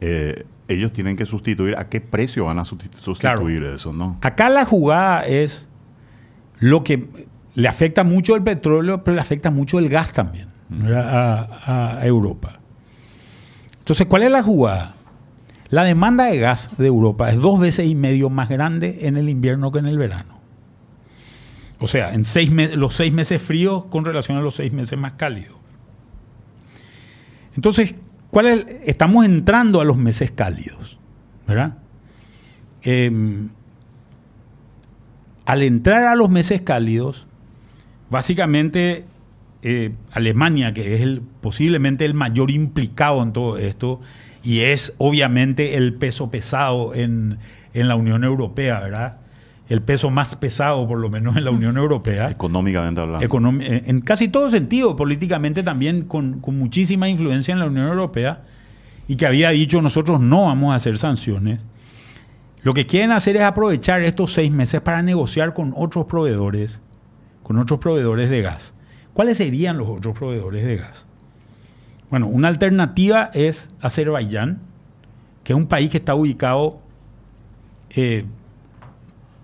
eh, 0.00 0.44
ellos 0.68 0.92
tienen 0.92 1.16
que 1.16 1.24
sustituir. 1.24 1.76
¿A 1.76 1.88
qué 1.88 2.00
precio 2.00 2.44
van 2.44 2.58
a 2.58 2.64
sustituir 2.64 3.64
eso, 3.64 3.92
no? 3.92 4.18
Acá 4.20 4.50
la 4.50 4.64
jugada 4.64 5.22
es 5.22 5.68
lo 6.58 6.84
que 6.84 7.08
le 7.54 7.68
afecta 7.68 8.04
mucho 8.04 8.36
el 8.36 8.42
petróleo, 8.42 9.02
pero 9.04 9.14
le 9.14 9.20
afecta 9.20 9.50
mucho 9.50 9.78
el 9.78 9.88
gas 9.88 10.12
también. 10.12 10.48
a, 10.94 12.00
Europa. 12.02 12.58
Entonces, 13.78 14.06
¿cuál 14.06 14.22
es 14.22 14.30
la 14.30 14.42
jugada? 14.42 14.94
La 15.72 15.84
demanda 15.84 16.24
de 16.24 16.38
gas 16.38 16.68
de 16.76 16.86
Europa 16.86 17.30
es 17.30 17.38
dos 17.38 17.58
veces 17.58 17.86
y 17.86 17.94
medio 17.94 18.28
más 18.28 18.50
grande 18.50 18.98
en 19.02 19.16
el 19.16 19.30
invierno 19.30 19.72
que 19.72 19.78
en 19.78 19.86
el 19.86 19.96
verano. 19.96 20.38
O 21.78 21.86
sea, 21.86 22.12
en 22.12 22.24
los 22.78 22.94
seis 22.94 23.10
meses 23.10 23.40
fríos 23.40 23.86
con 23.86 24.04
relación 24.04 24.36
a 24.36 24.42
los 24.42 24.56
seis 24.56 24.70
meses 24.70 24.98
más 24.98 25.14
cálidos. 25.14 25.56
Entonces, 27.56 27.94
¿cuál 28.30 28.48
es? 28.48 28.66
estamos 28.86 29.24
entrando 29.24 29.80
a 29.80 29.84
los 29.86 29.96
meses 29.96 30.30
cálidos, 30.30 30.98
¿verdad? 31.48 31.78
Em, 32.82 33.48
al 35.46 35.62
entrar 35.62 36.04
a 36.04 36.16
los 36.16 36.28
meses 36.28 36.60
cálidos, 36.60 37.26
básicamente 38.10 39.06
eh, 39.62 39.94
Alemania, 40.12 40.74
que 40.74 40.96
es 40.96 41.00
el, 41.00 41.22
posiblemente 41.40 42.04
el 42.04 42.12
mayor 42.12 42.50
implicado 42.50 43.22
en 43.22 43.32
todo 43.32 43.56
esto, 43.56 44.02
y 44.42 44.60
es 44.60 44.94
obviamente 44.98 45.76
el 45.76 45.94
peso 45.94 46.30
pesado 46.30 46.94
en, 46.94 47.38
la 47.74 47.96
Unión 47.96 48.24
Europea, 48.24 48.80
¿verdad? 48.80 49.16
El 49.68 49.80
peso 49.80 50.10
más 50.10 50.36
pesado, 50.36 50.86
por 50.86 50.98
lo 50.98 51.08
menos 51.08 51.36
en 51.36 51.44
la 51.44 51.50
Unión 51.50 51.76
Europea. 51.76 52.30
Económicamente 52.30 53.00
hablando. 53.00 53.24
en 53.60 54.00
casi 54.00 54.28
todo 54.28 54.50
sentido, 54.50 54.96
políticamente 54.96 55.62
también 55.62 56.02
con, 56.02 56.40
con 56.40 56.58
muchísima 56.58 57.08
influencia 57.08 57.52
en 57.52 57.60
la 57.60 57.66
Unión 57.66 57.86
Europea, 57.88 58.42
y 59.08 59.16
que 59.16 59.26
había 59.26 59.50
dicho 59.50 59.80
nosotros 59.80 60.20
no 60.20 60.46
vamos 60.46 60.72
a 60.72 60.76
hacer 60.76 60.98
sanciones. 60.98 61.64
Lo 62.62 62.74
que 62.74 62.86
quieren 62.86 63.10
hacer 63.10 63.36
es 63.36 63.42
aprovechar 63.42 64.02
estos 64.02 64.32
seis 64.32 64.52
meses 64.52 64.80
para 64.80 65.02
negociar 65.02 65.52
con 65.54 65.72
otros 65.76 66.06
proveedores, 66.06 66.80
con 67.42 67.58
otros 67.58 67.80
proveedores 67.80 68.30
de 68.30 68.42
gas. 68.42 68.74
¿Cuáles 69.14 69.38
serían 69.38 69.78
los 69.78 69.88
otros 69.88 70.16
proveedores 70.16 70.64
de 70.64 70.76
gas? 70.76 71.06
Bueno, 72.12 72.26
una 72.26 72.48
alternativa 72.48 73.30
es 73.32 73.70
Azerbaiyán, 73.80 74.60
que 75.44 75.54
es 75.54 75.56
un 75.56 75.66
país 75.66 75.88
que 75.88 75.96
está 75.96 76.14
ubicado, 76.14 76.78
eh, 77.88 78.26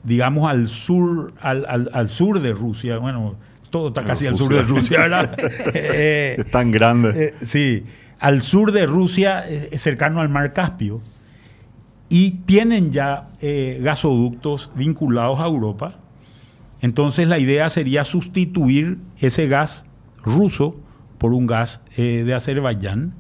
digamos, 0.05 0.51
al 0.51 0.69
sur, 0.69 1.33
al, 1.41 2.11
sur 2.11 2.43
de 2.43 2.53
Rusia. 2.53 2.99
Bueno, 2.99 3.37
todo 3.71 3.89
está 3.89 4.05
casi 4.05 4.27
al 4.27 4.37
sur 4.37 4.53
de 4.53 4.61
Rusia, 4.61 5.01
¿verdad? 5.01 5.35
es 5.75 6.51
tan 6.51 6.71
grande. 6.71 7.29
Eh, 7.29 7.35
sí, 7.41 7.85
al 8.19 8.43
sur 8.43 8.71
de 8.73 8.85
Rusia, 8.85 9.49
eh, 9.49 9.79
cercano 9.79 10.21
al 10.21 10.29
mar 10.29 10.53
Caspio 10.53 11.01
y 12.11 12.33
tienen 12.33 12.93
ya 12.93 13.31
eh, 13.41 13.81
gasoductos 13.81 14.71
vinculados 14.75 15.41
a 15.41 15.47
Europa. 15.47 15.95
Entonces 16.83 17.29
la 17.29 17.39
idea 17.39 17.71
sería 17.71 18.05
sustituir 18.05 18.99
ese 19.17 19.49
gas 19.49 19.87
ruso 20.23 20.77
por 21.19 21.33
un 21.33 21.47
gas 21.47 21.81
eh, 21.97 22.25
de 22.25 22.35
Azerbaiyán. 22.35 23.15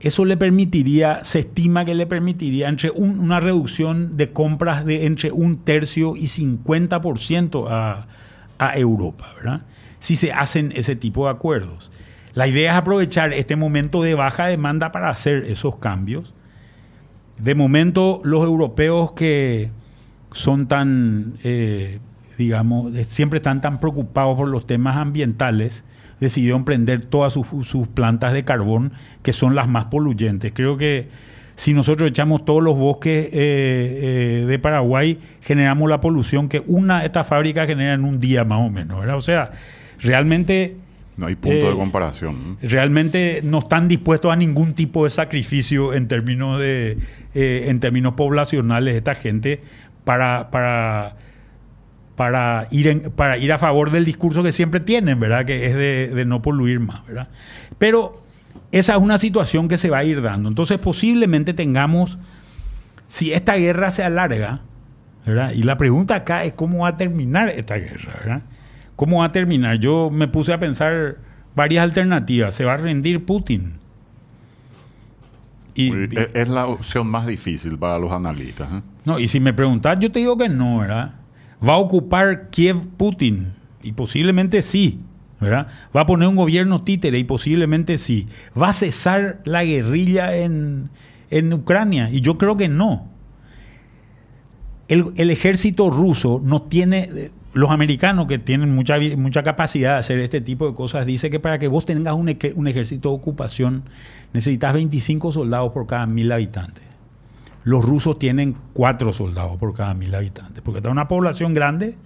Eso 0.00 0.24
le 0.24 0.36
permitiría, 0.36 1.24
se 1.24 1.40
estima 1.40 1.84
que 1.84 1.94
le 1.94 2.06
permitiría 2.06 2.68
entre 2.68 2.90
una 2.90 3.38
reducción 3.40 4.16
de 4.16 4.32
compras 4.32 4.84
de 4.84 5.04
entre 5.04 5.30
un 5.30 5.58
tercio 5.58 6.16
y 6.16 6.24
50% 6.24 7.66
a, 7.68 8.06
a 8.58 8.76
Europa, 8.78 9.34
¿verdad? 9.36 9.62
Si 9.98 10.16
se 10.16 10.32
hacen 10.32 10.72
ese 10.74 10.96
tipo 10.96 11.26
de 11.26 11.32
acuerdos. 11.32 11.90
La 12.32 12.46
idea 12.46 12.72
es 12.72 12.78
aprovechar 12.78 13.34
este 13.34 13.56
momento 13.56 14.02
de 14.02 14.14
baja 14.14 14.46
demanda 14.46 14.92
para 14.92 15.10
hacer 15.10 15.44
esos 15.44 15.76
cambios 15.76 16.32
de 17.42 17.54
momento, 17.54 18.20
los 18.24 18.44
europeos 18.44 19.12
que 19.12 19.70
son 20.32 20.68
tan, 20.68 21.38
eh, 21.42 21.98
digamos, 22.38 22.92
siempre 23.06 23.38
están 23.38 23.60
tan 23.60 23.80
preocupados 23.80 24.36
por 24.36 24.48
los 24.48 24.66
temas 24.66 24.96
ambientales, 24.96 25.84
decidieron 26.20 26.64
prender 26.64 27.02
todas 27.06 27.32
sus, 27.32 27.88
plantas 27.88 28.32
de 28.32 28.44
carbón, 28.44 28.92
que 29.22 29.32
son 29.32 29.54
las 29.54 29.68
más 29.68 29.86
poluyentes. 29.86 30.52
Creo 30.54 30.76
que 30.76 31.08
si 31.56 31.72
nosotros 31.74 32.10
echamos 32.10 32.44
todos 32.44 32.62
los 32.62 32.76
bosques 32.76 33.26
eh, 33.26 33.30
eh, 33.32 34.44
de 34.46 34.58
Paraguay, 34.58 35.18
generamos 35.40 35.88
la 35.90 36.00
polución 36.00 36.48
que 36.48 36.62
una 36.66 37.00
de 37.00 37.06
estas 37.06 37.26
fábricas 37.26 37.66
genera 37.66 37.94
en 37.94 38.04
un 38.04 38.20
día 38.20 38.44
más 38.44 38.60
o 38.60 38.70
menos. 38.70 39.04
O 39.04 39.20
sea, 39.20 39.50
realmente 39.98 40.76
no 41.16 41.26
hay 41.26 41.34
punto 41.34 41.66
de 41.66 41.72
eh, 41.72 41.76
comparación. 41.76 42.56
Realmente 42.62 43.40
no 43.42 43.58
están 43.58 43.88
dispuestos 43.88 44.32
a 44.32 44.36
ningún 44.36 44.74
tipo 44.74 45.04
de 45.04 45.10
sacrificio 45.10 45.92
en 45.92 46.08
términos, 46.08 46.58
de, 46.58 46.96
en 47.34 47.80
términos 47.80 48.14
poblacionales 48.14 48.94
esta 48.94 49.14
gente 49.14 49.60
para, 50.04 50.50
para, 50.50 51.16
para, 52.20 52.66
ir 52.70 53.12
para 53.12 53.38
ir 53.38 53.50
a 53.50 53.56
favor 53.56 53.90
del 53.90 54.04
discurso 54.04 54.42
que 54.42 54.52
siempre 54.52 54.78
tienen, 54.78 55.18
¿verdad? 55.18 55.46
Que 55.46 55.64
es 55.64 56.14
de, 56.14 56.24
no 56.26 56.42
poluir 56.42 56.78
más, 56.78 57.06
¿verdad? 57.06 57.28
Pero 57.78 58.22
esa 58.72 58.92
es 58.92 58.98
una 58.98 59.16
situación 59.16 59.68
que 59.68 59.78
se 59.78 59.88
va 59.88 60.00
a 60.00 60.04
ir 60.04 60.20
dando. 60.20 60.50
Entonces 60.50 60.76
posiblemente 60.76 61.54
tengamos, 61.54 62.18
si 63.08 63.32
esta 63.32 63.56
guerra 63.56 63.90
se 63.90 64.04
alarga, 64.04 64.60
¿verdad? 65.24 65.52
Y 65.52 65.62
la 65.62 65.78
pregunta 65.78 66.14
acá 66.14 66.44
es 66.44 66.52
cómo 66.52 66.80
va 66.80 66.88
a 66.88 66.96
terminar 66.98 67.48
esta 67.48 67.76
guerra, 67.76 68.12
¿verdad? 68.18 68.42
¿Cómo 68.96 69.20
va 69.20 69.24
a 69.24 69.32
terminar? 69.32 69.78
Yo 69.78 70.10
me 70.10 70.28
puse 70.28 70.52
a 70.52 70.60
pensar 70.60 71.16
varias 71.56 71.84
alternativas. 71.84 72.54
¿Se 72.54 72.66
va 72.66 72.74
a 72.74 72.76
rendir 72.76 73.24
Putin? 73.24 73.76
Y, 75.74 75.90
es 76.34 76.48
la 76.50 76.66
opción 76.66 77.06
más 77.06 77.26
difícil 77.26 77.78
para 77.78 77.98
los 77.98 78.12
analistas. 78.12 78.70
¿eh? 78.70 78.82
No, 79.06 79.18
y 79.18 79.26
si 79.26 79.40
me 79.40 79.54
preguntas, 79.54 79.98
yo 79.98 80.12
te 80.12 80.18
digo 80.18 80.36
que 80.36 80.50
no, 80.50 80.80
¿verdad? 80.80 81.14
¿Va 81.66 81.74
a 81.74 81.78
ocupar 81.78 82.50
Kiev 82.50 82.88
Putin? 82.96 83.52
Y 83.82 83.92
posiblemente 83.92 84.62
sí, 84.62 84.98
¿verdad? 85.40 85.68
¿Va 85.94 86.02
a 86.02 86.06
poner 86.06 86.28
un 86.28 86.36
gobierno 86.36 86.82
títere? 86.82 87.18
Y 87.18 87.24
posiblemente 87.24 87.98
sí. 87.98 88.28
¿Va 88.60 88.68
a 88.68 88.72
cesar 88.72 89.40
la 89.44 89.64
guerrilla 89.64 90.36
en, 90.36 90.90
Ucrania? 91.52 92.08
Y 92.10 92.20
yo 92.20 92.38
creo 92.38 92.56
que 92.56 92.68
no. 92.68 93.08
El, 94.88 95.06
el, 95.16 95.30
ejército 95.30 95.90
ruso 95.90 96.40
no 96.44 96.62
tiene, 96.62 97.30
los 97.52 97.70
americanos 97.70 98.26
que 98.26 98.38
tienen 98.38 98.74
mucha, 98.74 98.98
mucha 99.16 99.42
capacidad 99.42 99.94
de 99.94 99.98
hacer 99.98 100.18
este 100.20 100.40
tipo 100.40 100.68
de 100.68 100.74
cosas, 100.74 101.06
dice 101.06 101.30
que 101.30 101.40
para 101.40 101.58
que 101.58 101.68
vos 101.68 101.84
tengas 101.84 102.14
un, 102.14 102.36
un, 102.54 102.68
ejército 102.68 103.10
de 103.10 103.14
ocupación 103.14 103.84
necesitas 104.32 104.72
25 104.74 105.32
soldados 105.32 105.72
por 105.72 105.86
cada 105.86 106.06
mil 106.06 106.30
habitantes. 106.30 106.84
Los 107.64 107.84
rusos 107.84 108.18
tienen 108.18 108.56
4 108.72 109.12
soldados 109.12 109.58
por 109.58 109.74
cada 109.74 109.94
mil 109.94 110.14
habitantes, 110.14 110.62
porque 110.62 110.78
está 110.78 110.90
una 110.90 111.08
población 111.08 111.54
grande, 111.54 111.96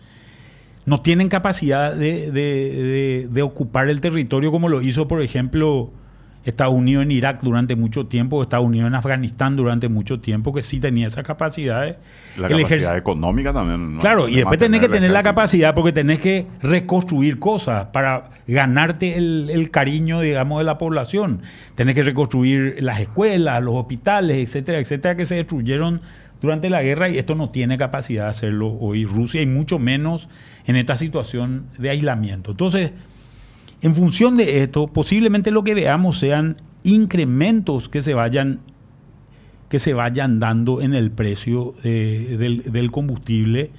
no 0.86 1.00
tienen 1.00 1.28
capacidad 1.28 1.94
de, 1.94 3.28
de 3.30 3.42
ocupar 3.42 3.88
el 3.88 4.00
territorio 4.00 4.50
como 4.50 4.68
lo 4.68 4.82
hizo, 4.82 5.08
por 5.08 5.22
ejemplo, 5.22 5.92
Estados 6.44 6.74
Unidos 6.74 7.04
en 7.04 7.10
Irak 7.10 7.40
durante 7.42 7.74
mucho 7.74 8.06
tiempo, 8.06 8.42
Estados 8.42 8.66
Unidos 8.66 8.88
en 8.88 8.94
Afganistán 8.94 9.56
durante 9.56 9.88
mucho 9.88 10.20
tiempo, 10.20 10.52
que 10.52 10.62
sí 10.62 10.78
tenía 10.78 11.06
esas 11.06 11.24
capacidades. 11.24 11.96
La 12.36 12.48
capacidad 12.48 12.96
económica 12.96 13.52
también. 13.52 13.98
Claro, 13.98 14.28
y 14.28 14.36
después 14.36 14.58
tenés 14.58 14.80
que 14.80 14.88
tener 14.88 15.10
la 15.10 15.22
capacidad 15.22 15.74
porque 15.74 15.92
tenés 15.92 16.18
que 16.18 16.46
reconstruir 16.62 17.38
cosas 17.38 17.86
para 17.92 18.30
ganarte 18.46 19.16
el, 19.16 19.70
cariño, 19.70 20.20
digamos, 20.20 20.58
de 20.58 20.64
la 20.64 20.76
población. 20.76 21.42
Tenés 21.74 21.94
que 21.94 22.02
reconstruir 22.02 22.76
las 22.80 23.00
escuelas, 23.00 23.62
los 23.62 23.74
hospitales, 23.74 24.36
etcétera, 24.36 24.78
etcétera, 24.78 25.16
que 25.16 25.26
se 25.26 25.36
destruyeron 25.36 26.02
durante 26.42 26.68
la 26.68 26.82
guerra 26.82 27.08
y 27.08 27.16
esto 27.16 27.34
no 27.34 27.48
tiene 27.48 27.78
capacidad 27.78 28.24
de 28.24 28.30
hacerlo 28.30 28.76
hoy 28.78 29.06
Rusia 29.06 29.40
y 29.40 29.46
mucho 29.46 29.78
menos 29.78 30.28
en 30.66 30.76
esta 30.76 30.96
situación 30.96 31.66
de 31.78 31.90
aislamiento. 31.90 32.50
Entonces, 32.50 32.92
en 33.84 33.94
función 33.94 34.38
de 34.38 34.62
esto, 34.62 34.86
posiblemente 34.86 35.50
lo 35.50 35.62
que 35.62 35.74
veamos 35.74 36.18
sean 36.18 36.56
incrementos 36.84 37.90
que 37.90 38.00
se 38.00 38.14
vayan, 38.14 38.60
que 39.68 39.78
se 39.78 39.92
vayan 39.92 40.40
dando 40.40 40.80
en 40.80 40.94
el 40.94 41.10
precio 41.10 41.74
eh, 41.84 42.62
del, 42.66 42.90
combustible 42.90 43.72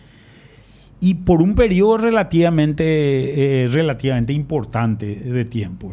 y 1.00 1.16
por 1.16 1.42
un 1.42 1.56
periodo 1.56 1.98
relativamente, 1.98 3.64
eh, 3.64 3.68
relativamente 3.68 4.32
importante 4.32 5.08
de 5.16 5.44
tiempo. 5.44 5.92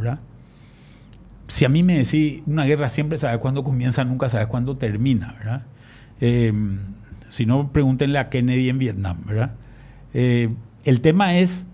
Si 1.49 1.65
a 1.65 1.71
mí 1.71 1.83
me 1.83 1.97
decís, 1.97 2.43
una 2.45 2.67
guerra 2.67 2.91
siempre 2.91 3.17
sabes 3.17 3.39
cuándo 3.39 3.65
comienza, 3.65 4.05
nunca 4.05 4.29
sabes 4.29 4.49
cuándo 4.49 4.77
termina. 4.77 5.65
Em, 6.21 6.81
si 7.31 7.47
no, 7.47 7.73
pregúntenle 7.73 8.19
a 8.19 8.29
Kennedy 8.29 8.69
en 8.69 8.79
Vietnam. 8.79 9.21
Eh, 10.13 10.53
el 10.85 11.01
tema 11.01 11.39
es 11.39 11.67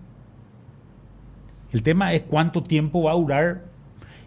el 1.73 1.83
tema 1.83 2.15
es 2.15 2.23
cuánto 2.23 2.63
tiempo 2.63 3.03
va 3.03 3.13
a 3.13 3.15
durar 3.15 3.65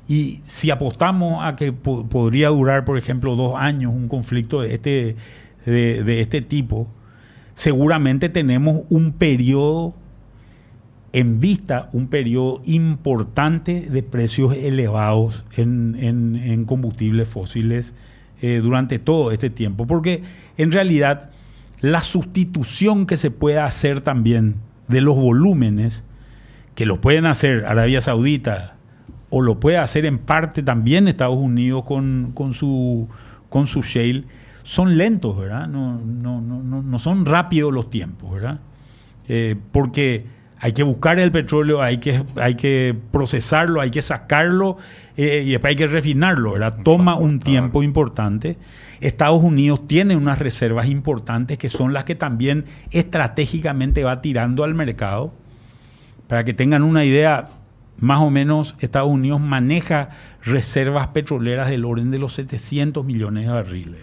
y 0.08 0.42
si 0.46 0.70
apostamos 0.72 1.42
a 1.42 1.56
que 1.56 1.72
podría 1.72 2.50
durar, 2.50 2.84
por 2.84 2.98
ejemplo, 2.98 3.36
dos 3.38 3.56
años 3.56 3.94
un 3.94 4.10
conflicto 4.10 4.62
de 4.62 4.74
este, 4.74 5.16
de, 5.66 6.20
este 6.22 6.42
tipo, 6.42 6.88
seguramente 7.56 8.28
tenemos 8.28 8.82
un 8.90 9.14
periodo 9.14 9.94
en 11.14 11.40
vista, 11.40 11.90
un 11.94 12.08
periodo 12.08 12.62
importante 12.66 13.88
de 13.90 14.04
precios 14.04 14.56
elevados 14.56 15.46
en, 15.56 16.66
combustibles 16.66 17.30
fósiles 17.30 17.94
eh, 18.42 18.60
durante 18.62 19.00
todo 19.00 19.32
este 19.32 19.50
tiempo. 19.50 19.88
Porque 19.88 20.24
en 20.58 20.74
realidad 20.74 21.32
la 21.80 22.04
sustitución 22.04 23.06
que 23.06 23.18
se 23.18 23.32
puede 23.32 23.60
hacer 23.60 24.02
también 24.02 24.56
de 24.90 25.00
los 25.00 25.16
volúmenes 25.16 26.04
que 26.76 26.86
lo 26.86 27.02
pueden 27.02 27.26
hacer 27.26 27.66
Arabia 27.66 28.02
Saudita, 28.02 28.76
o 29.30 29.42
lo 29.42 29.60
puede 29.60 29.78
hacer 29.78 30.06
en 30.06 30.20
parte 30.20 30.62
también 30.62 31.08
Estados 31.08 31.38
Unidos 31.38 31.86
con, 31.86 32.54
su, 32.54 33.08
con 33.50 33.66
su 33.66 33.82
shale, 33.82 34.26
son 34.64 34.98
lentos, 34.98 35.38
¿verdad? 35.38 35.68
No, 35.68 36.00
no, 36.00 36.42
no, 36.42 36.62
no 36.62 37.00
son 37.00 37.26
rápidos 37.26 37.74
los 37.74 37.90
tiempos, 37.90 38.34
¿verdad? 38.34 38.60
Eh, 39.28 39.56
porque 39.72 40.26
hay 40.60 40.74
que 40.74 40.84
buscar 40.84 41.18
el 41.18 41.32
petróleo, 41.32 41.82
hay 41.82 41.98
que, 41.98 42.24
hay 42.36 42.56
que 42.56 42.96
procesarlo, 43.12 43.82
hay 43.82 43.90
que 43.90 44.04
sacarlo 44.04 44.78
eh, 45.18 45.44
y 45.46 45.52
después 45.52 45.72
hay 45.72 45.76
que 45.76 45.88
refinarlo, 45.88 46.52
¿verdad? 46.52 46.78
Toma 46.84 47.16
un 47.16 47.40
tiempo 47.40 47.82
importante. 47.82 48.58
Estados 49.00 49.42
Unidos 49.42 49.88
tiene 49.88 50.16
unas 50.16 50.38
reservas 50.38 50.88
importantes 50.88 51.58
que 51.58 51.70
son 51.70 51.94
las 51.94 52.06
que 52.06 52.14
también 52.14 52.66
estratégicamente 52.92 54.04
va 54.04 54.22
tirando 54.22 54.64
al 54.64 54.76
mercado. 54.76 55.34
Para 56.32 56.46
que 56.46 56.54
tengan 56.54 56.84
una 56.84 57.04
idea, 57.04 57.48
más 58.00 58.22
o 58.22 58.30
menos 58.30 58.78
Estados 58.80 59.12
Unidos 59.12 59.42
maneja 59.42 60.12
reservas 60.42 61.08
petroleras 61.08 61.70
del 61.70 61.84
orden 61.84 62.10
de 62.10 62.20
los 62.20 62.32
700 62.36 63.04
millones 63.04 63.48
de 63.48 63.52
barriles. 63.52 64.00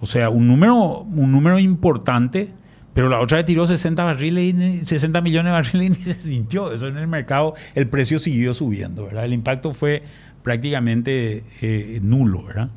O 0.00 0.04
sea, 0.04 0.28
un 0.28 0.46
número, 0.46 0.98
un 1.00 1.32
número 1.32 1.58
importante 1.58 2.52
pero 2.92 3.08
la 3.08 3.20
otra 3.20 3.38
le 3.38 3.44
tiró 3.44 3.66
60 3.66 4.04
barriles 4.04 4.54
y 4.54 4.84
60 4.84 5.22
millones 5.22 5.46
de 5.46 5.52
barriles 5.52 5.86
y 5.86 5.98
ni 5.98 6.04
se 6.04 6.12
sintió. 6.12 6.70
Eso 6.74 6.88
en 6.88 6.98
el 6.98 7.06
mercado, 7.06 7.54
el 7.74 7.88
precio 7.88 8.18
siguió 8.18 8.52
subiendo, 8.52 9.06
¿verdad? 9.06 9.24
El 9.24 9.32
impacto 9.32 9.72
fue 9.72 10.02
prácticamente 10.42 11.42
eh, 11.62 12.00
nulo, 12.02 12.44
¿verdad? 12.44 12.68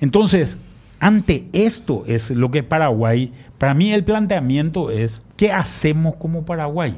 Entonces, 0.00 0.58
ante 0.98 1.46
esto 1.52 2.02
es 2.08 2.32
lo 2.32 2.50
que 2.50 2.64
Paraguay, 2.64 3.32
para 3.58 3.74
mí 3.74 3.92
el 3.92 4.02
planteamiento 4.02 4.90
es, 4.90 5.22
¿qué 5.36 5.52
hacemos 5.52 6.16
como 6.16 6.44
Paraguay? 6.44 6.96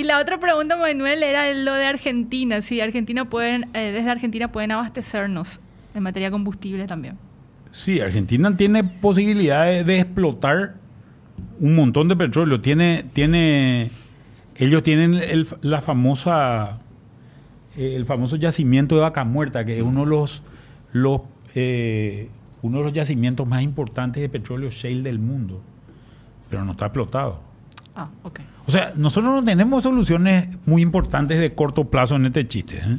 Y 0.00 0.02
la 0.02 0.18
otra 0.18 0.40
pregunta, 0.40 0.78
Manuel, 0.78 1.22
era 1.22 1.52
lo 1.52 1.74
de 1.74 1.84
Argentina. 1.84 2.62
Si 2.62 2.80
Argentina 2.80 3.26
pueden, 3.26 3.68
eh, 3.74 3.92
desde 3.92 4.08
Argentina 4.08 4.50
pueden 4.50 4.70
abastecernos 4.70 5.60
en 5.94 6.02
materia 6.02 6.28
de 6.28 6.32
combustible 6.32 6.86
también. 6.86 7.18
Sí, 7.70 8.00
Argentina 8.00 8.56
tiene 8.56 8.82
posibilidades 8.82 9.84
de 9.84 10.00
explotar 10.00 10.76
un 11.58 11.76
montón 11.76 12.08
de 12.08 12.16
petróleo. 12.16 12.62
Tiene, 12.62 13.04
tiene, 13.12 13.90
ellos 14.56 14.82
tienen 14.82 15.20
la 15.60 15.82
famosa, 15.82 16.78
eh, 17.76 17.92
el 17.94 18.06
famoso 18.06 18.36
yacimiento 18.36 18.94
de 18.94 19.02
Vaca 19.02 19.24
Muerta, 19.24 19.66
que 19.66 19.76
es 19.76 19.82
uno 19.82 20.04
de 20.04 20.10
los, 20.12 20.42
los 20.92 21.20
eh, 21.54 22.30
uno 22.62 22.78
de 22.78 22.84
los 22.84 22.94
yacimientos 22.94 23.46
más 23.46 23.62
importantes 23.62 24.22
de 24.22 24.30
petróleo 24.30 24.70
shale 24.70 25.02
del 25.02 25.18
mundo, 25.18 25.60
pero 26.48 26.64
no 26.64 26.72
está 26.72 26.86
explotado. 26.86 27.40
Ah, 27.94 28.08
ok. 28.22 28.40
O 28.70 28.72
sea, 28.72 28.92
nosotros 28.94 29.34
no 29.34 29.44
tenemos 29.44 29.82
soluciones 29.82 30.46
muy 30.64 30.80
importantes 30.80 31.40
de 31.40 31.52
corto 31.56 31.90
plazo 31.90 32.14
en 32.14 32.26
este 32.26 32.46
chiste. 32.46 32.76
¿eh? 32.76 32.98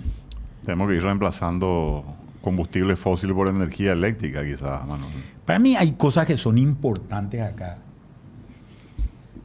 Tenemos 0.66 0.90
que 0.90 0.96
ir 0.96 1.02
reemplazando 1.02 2.04
combustible 2.42 2.98
fósil 2.98 3.34
por 3.34 3.48
energía 3.48 3.94
eléctrica, 3.94 4.44
quizás, 4.44 4.82
Para 5.46 5.60
mí 5.60 5.78
hay 5.78 5.94
cosas 5.94 6.28
que 6.28 6.36
son 6.36 6.58
importantes 6.58 7.42
acá. 7.42 7.78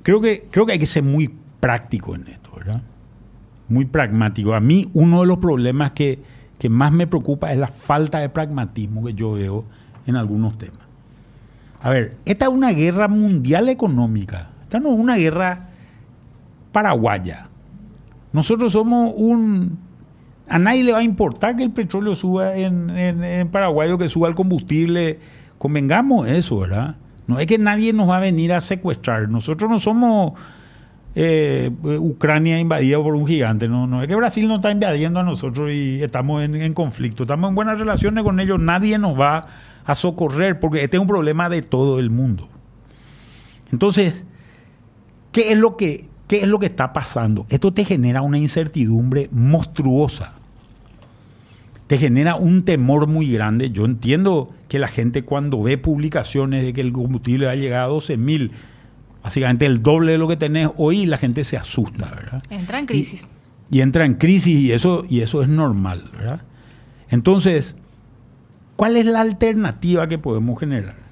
Creo 0.02 0.20
que, 0.20 0.48
creo 0.50 0.66
que 0.66 0.72
hay 0.72 0.80
que 0.80 0.86
ser 0.86 1.04
muy 1.04 1.32
práctico 1.60 2.16
en 2.16 2.26
esto, 2.26 2.50
¿verdad? 2.56 2.82
Muy 3.68 3.84
pragmático. 3.84 4.52
A 4.52 4.58
mí 4.58 4.90
uno 4.94 5.20
de 5.20 5.26
los 5.28 5.38
problemas 5.38 5.92
que, 5.92 6.18
más 6.68 6.90
me 6.90 7.06
preocupa 7.06 7.52
es 7.52 7.58
la 7.58 7.68
falta 7.68 8.18
de 8.18 8.28
pragmatismo 8.30 9.04
que 9.04 9.14
yo 9.14 9.34
veo 9.34 9.64
en 10.08 10.16
algunos 10.16 10.58
temas. 10.58 10.80
A 11.80 11.90
ver, 11.90 12.16
esta 12.24 12.46
es 12.46 12.50
una 12.50 12.72
guerra 12.72 13.06
mundial 13.06 13.68
económica. 13.68 14.50
Esta 14.62 14.80
no 14.80 14.88
es 14.88 14.98
una 14.98 15.14
guerra 15.14 15.66
paraguaya. 16.76 17.48
Nosotros 18.34 18.72
somos 18.72 19.14
un... 19.16 19.78
A 20.46 20.58
nadie 20.58 20.84
le 20.84 20.92
va 20.92 20.98
a 20.98 21.02
importar 21.02 21.56
que 21.56 21.62
el 21.62 21.70
petróleo 21.70 22.14
suba 22.14 22.54
en, 22.54 22.90
en, 22.90 23.24
en 23.24 23.48
Paraguay 23.48 23.90
o 23.92 23.96
que 23.96 24.10
suba 24.10 24.28
el 24.28 24.34
combustible. 24.34 25.18
Convengamos 25.56 26.28
eso, 26.28 26.58
¿verdad? 26.58 26.96
No 27.26 27.38
es 27.38 27.46
que 27.46 27.56
nadie 27.56 27.94
nos 27.94 28.10
va 28.10 28.18
a 28.18 28.20
venir 28.20 28.52
a 28.52 28.60
secuestrar. 28.60 29.30
Nosotros 29.30 29.70
no 29.70 29.78
somos 29.78 30.34
eh, 31.14 31.70
Ucrania 31.98 32.60
invadida 32.60 33.02
por 33.02 33.14
un 33.14 33.26
gigante. 33.26 33.68
No, 33.68 33.86
no 33.86 34.02
es 34.02 34.08
que 34.08 34.14
Brasil 34.14 34.46
nos 34.46 34.56
está 34.56 34.70
invadiendo 34.70 35.18
a 35.18 35.22
nosotros 35.22 35.72
y 35.72 36.02
estamos 36.02 36.42
en, 36.42 36.74
conflicto. 36.74 37.22
Estamos 37.22 37.48
en 37.48 37.54
buenas 37.54 37.78
relaciones 37.78 38.22
con 38.22 38.38
ellos. 38.38 38.60
Nadie 38.60 38.98
nos 38.98 39.18
va 39.18 39.46
a 39.86 39.94
socorrer 39.94 40.60
porque 40.60 40.84
este 40.84 40.98
es 40.98 41.00
un 41.00 41.08
problema 41.08 41.48
de 41.48 41.62
todo 41.62 42.00
el 42.00 42.10
mundo. 42.10 42.50
Entonces, 43.72 44.26
¿qué 45.32 45.52
es 45.52 45.58
lo 45.58 45.78
que, 45.78 46.10
qué 46.26 46.38
es 46.38 46.48
lo 46.48 46.58
que 46.58 46.66
está 46.66 46.92
pasando? 46.92 47.46
Esto 47.48 47.72
te 47.72 47.84
genera 47.84 48.22
una 48.22 48.38
incertidumbre 48.38 49.28
monstruosa 49.32 50.32
te 51.86 51.98
genera 51.98 52.36
un 52.36 52.64
temor 52.64 53.06
muy 53.06 53.30
grande. 53.30 53.70
Yo 53.70 53.84
entiendo 53.84 54.50
que 54.68 54.78
la 54.78 54.88
gente 54.88 55.22
cuando 55.22 55.62
ve 55.62 55.78
publicaciones 55.78 56.64
de 56.64 56.72
que 56.72 56.80
el 56.80 56.92
combustible 56.92 57.48
ha 57.48 57.54
llegado 57.54 57.84
a 57.84 57.94
12 57.94 58.16
mil, 58.16 58.52
básicamente 59.22 59.66
el 59.66 59.82
doble 59.82 60.12
de 60.12 60.18
lo 60.18 60.26
que 60.26 60.36
tenés 60.36 60.68
hoy, 60.76 61.06
la 61.06 61.18
gente 61.18 61.44
se 61.44 61.56
asusta, 61.56 62.10
¿verdad? 62.10 62.42
Entra 62.50 62.80
en 62.80 62.86
crisis. 62.86 63.28
Y, 63.70 63.80
entra 63.80 64.04
en 64.04 64.14
crisis 64.14 64.56
y 64.56 64.72
eso, 64.72 65.04
y 65.08 65.20
eso 65.20 65.42
es 65.42 65.48
normal, 65.48 66.04
¿verdad? 66.16 66.42
Entonces, 67.08 67.76
¿cuál 68.74 68.96
es 68.96 69.06
la 69.06 69.20
alternativa 69.20 70.08
que 70.08 70.18
podemos 70.18 70.58
generar? 70.58 71.05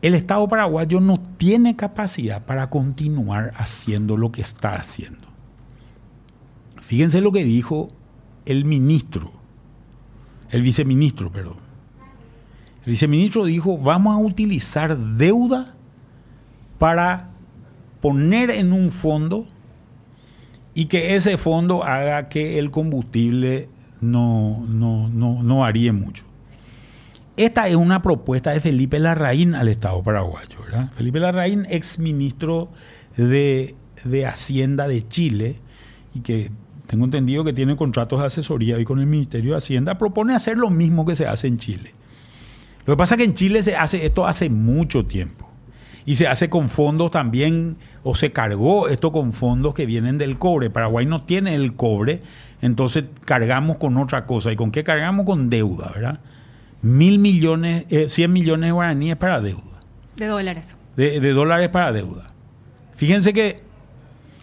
El 0.00 0.14
Estado 0.14 0.46
paraguayo 0.46 1.00
no 1.00 1.16
tiene 1.36 1.76
capacidad 1.76 2.44
para 2.44 2.70
continuar 2.70 3.52
haciendo 3.56 4.16
lo 4.16 4.30
que 4.30 4.42
está 4.42 4.76
haciendo. 4.76 5.28
Fíjense 6.80 7.20
lo 7.20 7.32
que 7.32 7.44
dijo 7.44 7.88
el 8.46 8.64
ministro, 8.64 9.32
el 10.50 10.62
viceministro, 10.62 11.30
perdón. 11.30 11.56
El 12.84 12.92
viceministro 12.92 13.44
dijo, 13.44 13.76
vamos 13.76 14.14
a 14.14 14.18
utilizar 14.18 14.96
deuda 14.96 15.74
para 16.78 17.30
poner 18.00 18.50
en 18.50 18.72
un 18.72 18.90
fondo 18.92 19.46
y 20.74 20.86
que 20.86 21.16
ese 21.16 21.36
fondo 21.36 21.84
haga 21.84 22.28
que 22.28 22.58
el 22.58 22.70
combustible 22.70 23.68
no, 24.00 24.64
no, 24.68 25.08
no, 25.08 25.64
haría 25.64 25.92
mucho. 25.92 26.24
Esta 27.38 27.68
es 27.68 27.76
una 27.76 28.02
propuesta 28.02 28.50
de 28.50 28.58
Felipe 28.58 28.98
Larraín 28.98 29.54
al 29.54 29.68
Estado 29.68 30.02
paraguayo. 30.02 30.58
Felipe 30.96 31.20
Larraín, 31.20 31.68
ex 31.70 32.00
ministro 32.00 32.68
de, 33.16 33.76
de 34.02 34.26
Hacienda 34.26 34.88
de 34.88 35.06
Chile, 35.06 35.60
y 36.14 36.20
que 36.20 36.50
tengo 36.88 37.04
entendido 37.04 37.44
que 37.44 37.52
tiene 37.52 37.76
contratos 37.76 38.18
de 38.18 38.26
asesoría 38.26 38.80
y 38.80 38.84
con 38.84 38.98
el 38.98 39.06
Ministerio 39.06 39.52
de 39.52 39.58
Hacienda, 39.58 39.98
propone 39.98 40.34
hacer 40.34 40.58
lo 40.58 40.68
mismo 40.68 41.04
que 41.04 41.14
se 41.14 41.28
hace 41.28 41.46
en 41.46 41.58
Chile. 41.58 41.94
Lo 42.86 42.94
que 42.94 42.98
pasa 42.98 43.14
es 43.14 43.18
que 43.18 43.24
en 43.24 43.34
Chile 43.34 43.62
se 43.62 43.76
hace 43.76 44.04
esto 44.04 44.26
hace 44.26 44.50
mucho 44.50 45.06
tiempo. 45.06 45.48
Y 46.06 46.16
se 46.16 46.26
hace 46.26 46.50
con 46.50 46.68
fondos 46.68 47.12
también, 47.12 47.76
o 48.02 48.16
se 48.16 48.32
cargó 48.32 48.88
esto 48.88 49.12
con 49.12 49.32
fondos 49.32 49.74
que 49.74 49.86
vienen 49.86 50.18
del 50.18 50.38
cobre. 50.38 50.70
Paraguay 50.70 51.06
no 51.06 51.22
tiene 51.22 51.54
el 51.54 51.76
cobre, 51.76 52.20
entonces 52.62 53.04
cargamos 53.24 53.76
con 53.76 53.96
otra 53.96 54.26
cosa. 54.26 54.50
¿Y 54.50 54.56
con 54.56 54.72
qué 54.72 54.82
cargamos? 54.82 55.24
Con 55.24 55.50
deuda, 55.50 55.92
¿verdad? 55.94 56.20
Mil 56.82 57.18
millones, 57.18 57.86
eh, 57.90 58.08
cien 58.08 58.32
millones 58.32 58.68
de 58.68 58.72
guaraníes 58.72 59.16
para 59.16 59.40
deuda. 59.40 59.62
De 60.16 60.26
dólares. 60.26 60.76
de 60.96 61.32
dólares 61.32 61.68
para 61.68 61.92
deuda. 61.92 62.32
Fíjense 62.94 63.32
que 63.32 63.62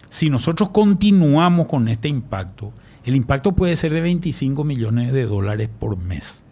si 0.08 0.30
nosotros 0.30 0.70
continuamos 0.70 1.66
con 1.66 1.88
este 1.88 2.08
impacto, 2.08 2.72
el 3.04 3.14
impacto 3.14 3.52
puede 3.52 3.76
ser 3.76 3.92
de 3.92 4.00
25 4.00 4.64
millones 4.64 5.12
de 5.12 5.26
dólares 5.26 5.68
por 5.78 5.96
mes. 5.96 6.42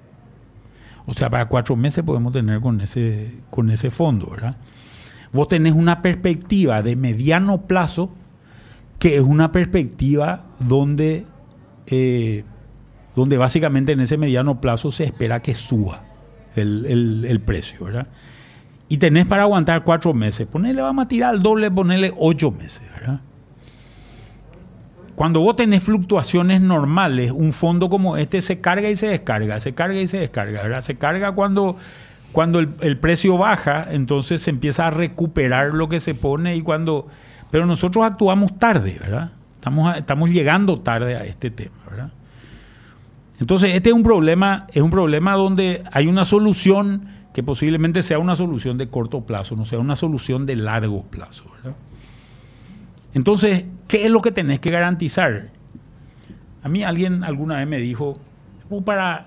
O 1.06 1.14
sea, 1.14 1.28
para 1.30 1.48
cuatro 1.48 1.76
meses 1.76 2.04
podemos 2.04 2.32
tener 2.32 2.60
con 2.60 2.80
ese, 2.80 3.34
con 3.50 3.70
ese 3.70 3.90
fondo, 3.90 4.28
¿verdad? 4.30 4.56
Vos 5.32 5.48
tenés 5.48 5.72
una 5.72 6.00
perspectiva 6.00 6.82
de 6.82 6.96
mediano 6.96 7.62
plazo 7.62 8.10
que 8.98 9.16
es 9.16 9.22
una 9.22 9.52
perspectiva 9.52 10.44
donde, 10.60 11.26
eh, 11.88 12.44
donde 13.16 13.38
básicamente 13.38 13.92
en 13.92 14.00
ese 14.00 14.16
mediano 14.16 14.60
plazo 14.60 14.90
se 14.90 15.04
espera 15.04 15.40
que 15.42 15.54
suba 15.54 16.02
el, 16.56 17.24
el 17.28 17.40
precio, 17.40 17.84
¿verdad? 17.84 18.08
Y 18.88 18.98
tenés 18.98 19.26
para 19.26 19.42
aguantar 19.42 19.82
cuatro 19.82 20.12
meses. 20.12 20.46
Ponele, 20.46 20.82
vamos 20.82 21.04
a 21.04 21.08
tirar 21.08 21.30
al 21.34 21.42
doble, 21.42 21.70
ponerle 21.70 22.12
ocho 22.16 22.50
meses, 22.50 22.82
¿verdad? 22.92 23.20
Cuando 25.14 25.40
vos 25.40 25.54
tenés 25.56 25.82
fluctuaciones 25.82 26.60
normales, 26.60 27.30
un 27.30 27.52
fondo 27.52 27.88
como 27.88 28.16
este 28.16 28.42
se 28.42 28.60
carga 28.60 28.90
y 28.90 28.96
se 28.96 29.06
descarga, 29.06 29.60
se 29.60 29.72
carga 29.72 30.00
y 30.00 30.08
se 30.08 30.18
descarga, 30.18 30.62
¿verdad? 30.62 30.80
Se 30.80 30.96
carga 30.96 31.32
cuando, 31.32 31.76
cuando 32.32 32.58
el, 32.58 32.98
precio 32.98 33.38
baja, 33.38 33.86
entonces 33.90 34.42
se 34.42 34.50
empieza 34.50 34.88
a 34.88 34.90
recuperar 34.90 35.72
lo 35.72 35.88
que 35.88 36.00
se 36.00 36.14
pone 36.14 36.56
y 36.56 36.62
cuando... 36.62 37.06
Pero 37.52 37.64
nosotros 37.64 38.04
actuamos 38.04 38.58
tarde, 38.58 38.96
¿verdad? 39.00 39.30
Estamos, 39.54 39.96
estamos 39.96 40.30
llegando 40.30 40.80
tarde 40.80 41.14
a 41.14 41.24
este 41.24 41.50
tema, 41.50 41.76
¿verdad? 41.88 42.10
Entonces, 43.40 43.74
este 43.74 43.90
es 43.90 43.94
un 43.94 44.02
problema, 44.02 44.66
es 44.72 44.82
un 44.82 44.90
problema 44.90 45.34
donde 45.34 45.82
hay 45.92 46.06
una 46.06 46.24
solución 46.24 47.08
que 47.32 47.42
posiblemente 47.42 48.02
sea 48.02 48.18
una 48.18 48.36
solución 48.36 48.78
de 48.78 48.88
corto 48.88 49.22
plazo, 49.22 49.56
no 49.56 49.64
sea 49.64 49.80
una 49.80 49.96
solución 49.96 50.46
de 50.46 50.54
largo 50.56 51.02
plazo, 51.02 51.44
¿verdad? 51.56 51.76
Entonces, 53.12 53.64
¿qué 53.88 54.04
es 54.04 54.10
lo 54.10 54.22
que 54.22 54.30
tenés 54.30 54.60
que 54.60 54.70
garantizar? 54.70 55.48
A 56.62 56.68
mí 56.68 56.84
alguien 56.84 57.24
alguna 57.24 57.56
vez 57.56 57.66
me 57.66 57.78
dijo, 57.78 58.18
para, 58.84 59.26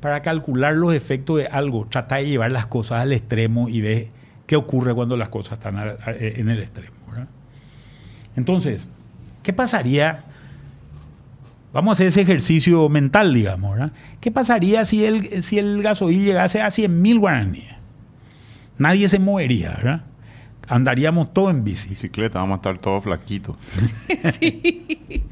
para 0.00 0.22
calcular 0.22 0.74
los 0.74 0.94
efectos 0.94 1.38
de 1.38 1.46
algo, 1.46 1.86
trata 1.86 2.16
de 2.16 2.26
llevar 2.26 2.52
las 2.52 2.66
cosas 2.66 3.00
al 3.00 3.12
extremo 3.12 3.68
y 3.68 3.80
ve 3.80 4.10
qué 4.46 4.56
ocurre 4.56 4.94
cuando 4.94 5.16
las 5.16 5.30
cosas 5.30 5.58
están 5.58 5.76
en 6.06 6.48
el 6.50 6.60
extremo. 6.60 6.94
Entonces, 8.36 8.88
¿qué 9.42 9.52
pasaría? 9.52 10.24
Vamos 11.74 11.90
a 11.90 11.92
hacer 11.94 12.06
ese 12.06 12.20
ejercicio 12.20 12.88
mental, 12.88 13.34
digamos. 13.34 13.76
¿Qué 14.20 14.30
pasaría 14.30 14.84
si 14.84 15.04
el, 15.04 15.42
si 15.42 15.58
el 15.58 15.82
gasoil 15.82 16.24
llegase 16.24 16.62
a 16.62 16.70
100 16.70 17.02
mil 17.02 17.18
guaraníes? 17.18 17.74
Nadie 18.78 19.08
se 19.08 19.18
movería, 19.18 19.70
¿verdad? 19.70 20.02
Andaríamos 20.68 21.34
todos 21.34 21.50
en 21.50 21.64
bici. 21.64 21.88
Bicicleta, 21.88 22.38
vamos 22.38 22.54
a 22.54 22.56
estar 22.58 22.78
todos 22.78 23.02
flaquitos. 23.02 23.56
sí. 24.38 25.24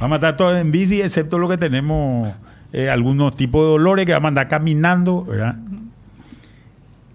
Vamos 0.00 0.14
a 0.14 0.16
estar 0.16 0.36
todos 0.38 0.56
en 0.56 0.72
bici, 0.72 1.02
excepto 1.02 1.38
lo 1.38 1.50
que 1.50 1.58
tenemos 1.58 2.32
eh, 2.72 2.88
algunos 2.88 3.36
tipos 3.36 3.60
de 3.60 3.68
dolores 3.68 4.06
que 4.06 4.12
vamos 4.12 4.24
a 4.24 4.28
andar 4.28 4.48
caminando, 4.48 5.26
¿verdad? 5.26 5.56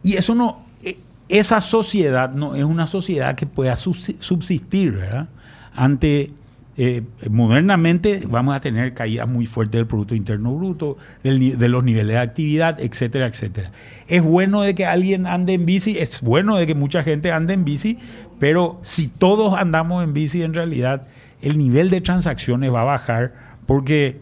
Y 0.03 0.13
eso 0.13 0.35
no, 0.35 0.63
eh, 0.83 0.99
esa 1.27 1.59
sociedad 1.59 2.35
no 2.35 2.53
es 2.53 2.63
una 2.63 2.85
sociedad 2.85 3.33
que 3.33 3.47
pueda 3.47 3.75
subsistir, 3.77 4.91
¿verdad? 4.91 5.27
Ante 5.73 6.31
eh, 6.77 7.03
modernamente 7.29 8.21
vamos 8.27 8.53
a 8.53 8.59
tener 8.59 8.93
caídas 8.93 9.29
muy 9.29 9.45
fuertes 9.45 9.79
del 9.79 9.87
Producto 9.87 10.13
Interno 10.13 10.53
Bruto, 10.53 10.97
de 11.23 11.69
los 11.69 11.83
niveles 11.85 12.13
de 12.13 12.17
actividad, 12.17 12.79
etcétera, 12.81 13.27
etcétera. 13.27 13.71
Es 14.07 14.21
bueno 14.21 14.61
de 14.61 14.75
que 14.75 14.85
alguien 14.85 15.25
ande 15.25 15.53
en 15.53 15.65
bici, 15.65 15.97
es 15.97 16.21
bueno 16.21 16.57
de 16.57 16.67
que 16.67 16.75
mucha 16.75 17.01
gente 17.03 17.31
ande 17.31 17.53
en 17.53 17.63
bici, 17.63 17.97
pero 18.39 18.79
si 18.81 19.07
todos 19.07 19.53
andamos 19.53 20.03
en 20.03 20.13
bici, 20.13 20.41
en 20.41 20.53
realidad 20.53 21.07
el 21.41 21.57
nivel 21.57 21.89
de 21.89 22.01
transacciones 22.01 22.73
va 22.73 22.81
a 22.81 22.85
bajar 22.85 23.31
porque 23.65 24.19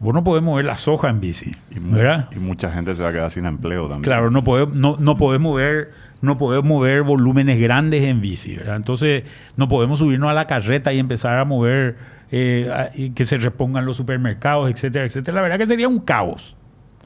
vos 0.00 0.12
no 0.12 0.24
podés 0.24 0.42
mover 0.42 0.66
la 0.66 0.76
soja 0.76 1.08
en 1.08 1.20
bici. 1.20 1.54
Y, 1.70 1.78
¿verdad? 1.78 2.28
y 2.36 2.40
mucha 2.40 2.70
gente 2.70 2.94
se 2.94 3.02
va 3.02 3.08
a 3.08 3.12
quedar 3.12 3.30
sin 3.30 3.46
empleo 3.46 3.82
también. 3.84 4.02
Claro, 4.02 4.30
no 4.30 4.44
podemos, 4.44 4.74
no, 4.74 4.96
no 4.98 5.16
podés 5.16 5.40
mover 5.40 5.92
no 6.22 6.38
podemos 6.38 6.66
mover 6.66 7.02
volúmenes 7.02 7.58
grandes 7.58 8.04
en 8.04 8.20
bici, 8.20 8.54
¿verdad? 8.54 8.76
Entonces 8.76 9.24
no 9.56 9.68
podemos 9.68 9.98
subirnos 9.98 10.30
a 10.30 10.32
la 10.32 10.46
carreta 10.46 10.92
y 10.92 11.00
empezar 11.00 11.38
a 11.38 11.44
mover 11.44 11.98
eh, 12.30 12.88
y 12.94 13.10
que 13.10 13.24
se 13.26 13.36
repongan 13.36 13.84
los 13.84 13.96
supermercados, 13.96 14.70
etcétera, 14.70 15.04
etcétera. 15.04 15.34
La 15.34 15.42
verdad 15.42 15.58
que 15.58 15.66
sería 15.66 15.88
un 15.88 15.98
caos, 15.98 16.54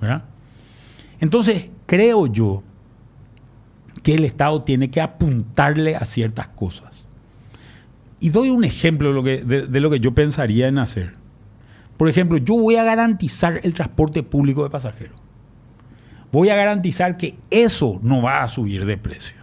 ¿verdad? 0.00 0.22
Entonces 1.18 1.70
creo 1.86 2.26
yo 2.26 2.62
que 4.02 4.14
el 4.14 4.24
Estado 4.24 4.62
tiene 4.62 4.90
que 4.90 5.00
apuntarle 5.00 5.96
a 5.96 6.04
ciertas 6.04 6.48
cosas. 6.48 7.06
Y 8.20 8.28
doy 8.28 8.50
un 8.50 8.64
ejemplo 8.64 9.08
de 9.08 9.14
lo 9.14 9.22
que, 9.22 9.66
de 9.66 9.80
lo 9.80 9.90
que 9.90 9.98
yo 9.98 10.14
pensaría 10.14 10.68
en 10.68 10.78
hacer. 10.78 11.14
Por 11.96 12.08
ejemplo, 12.10 12.36
yo 12.36 12.54
voy 12.54 12.76
a 12.76 12.84
garantizar 12.84 13.60
el 13.62 13.72
transporte 13.72 14.22
público 14.22 14.62
de 14.62 14.70
pasajeros 14.70 15.25
voy 16.32 16.50
a 16.50 16.56
garantizar 16.56 17.16
que 17.16 17.36
eso 17.50 18.00
no 18.02 18.22
va 18.22 18.42
a 18.42 18.48
subir 18.48 18.84
de 18.84 18.96
precio. 18.96 19.36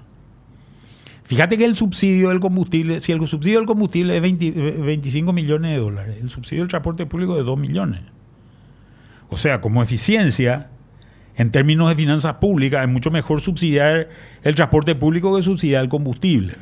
Fíjate 1.24 1.58
que 1.58 1.66
el 1.66 1.76
subsidio 1.76 2.30
del 2.30 2.40
combustible, 2.40 3.00
si 3.00 3.12
el 3.12 3.26
subsidio 3.26 3.60
del 3.60 3.68
combustible 3.68 4.16
es 4.16 4.22
25 4.22 5.34
millones 5.34 5.72
de 5.72 5.78
dólares, 5.78 6.18
el 6.22 6.30
subsidio 6.30 6.64
del 6.64 6.70
transporte 6.70 7.06
público 7.06 7.40
es 7.40 7.46
2 7.46 7.58
millones. 7.58 8.02
O 9.30 9.38
sea, 9.38 9.62
como 9.62 9.82
eficiencia, 9.82 10.70
en 11.36 11.52
términos 11.52 11.90
de 11.90 11.96
finanzas 11.96 12.36
públicas, 12.36 12.84
es 12.84 12.90
mucho 12.92 13.10
mejor 13.10 13.42
subsidiar 13.42 14.10
el 14.44 14.56
transporte 14.56 14.96
público 14.96 15.36
que 15.36 15.42
subsidiar 15.42 15.82
el 15.82 15.90
combustible. 15.90 16.56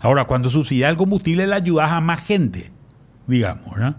Ahora, 0.00 0.24
cuando 0.24 0.48
subsidiar 0.48 0.90
el 0.90 0.96
combustible 0.96 1.46
le 1.46 1.54
ayudas 1.54 1.90
a 1.90 2.00
más 2.00 2.20
gente, 2.20 2.72
digamos. 3.26 3.70
¿verdad? 3.70 3.96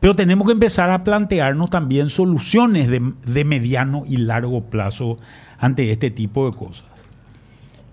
Pero 0.00 0.16
tenemos 0.16 0.46
que 0.46 0.52
empezar 0.52 0.90
a 0.90 1.04
plantearnos 1.04 1.68
también 1.68 2.08
soluciones 2.08 2.88
de, 2.88 3.44
mediano 3.44 4.04
y 4.08 4.16
largo 4.16 4.62
plazo 4.62 5.18
ante 5.58 5.90
este 5.90 6.10
tipo 6.10 6.50
de 6.50 6.56
cosas. 6.56 6.86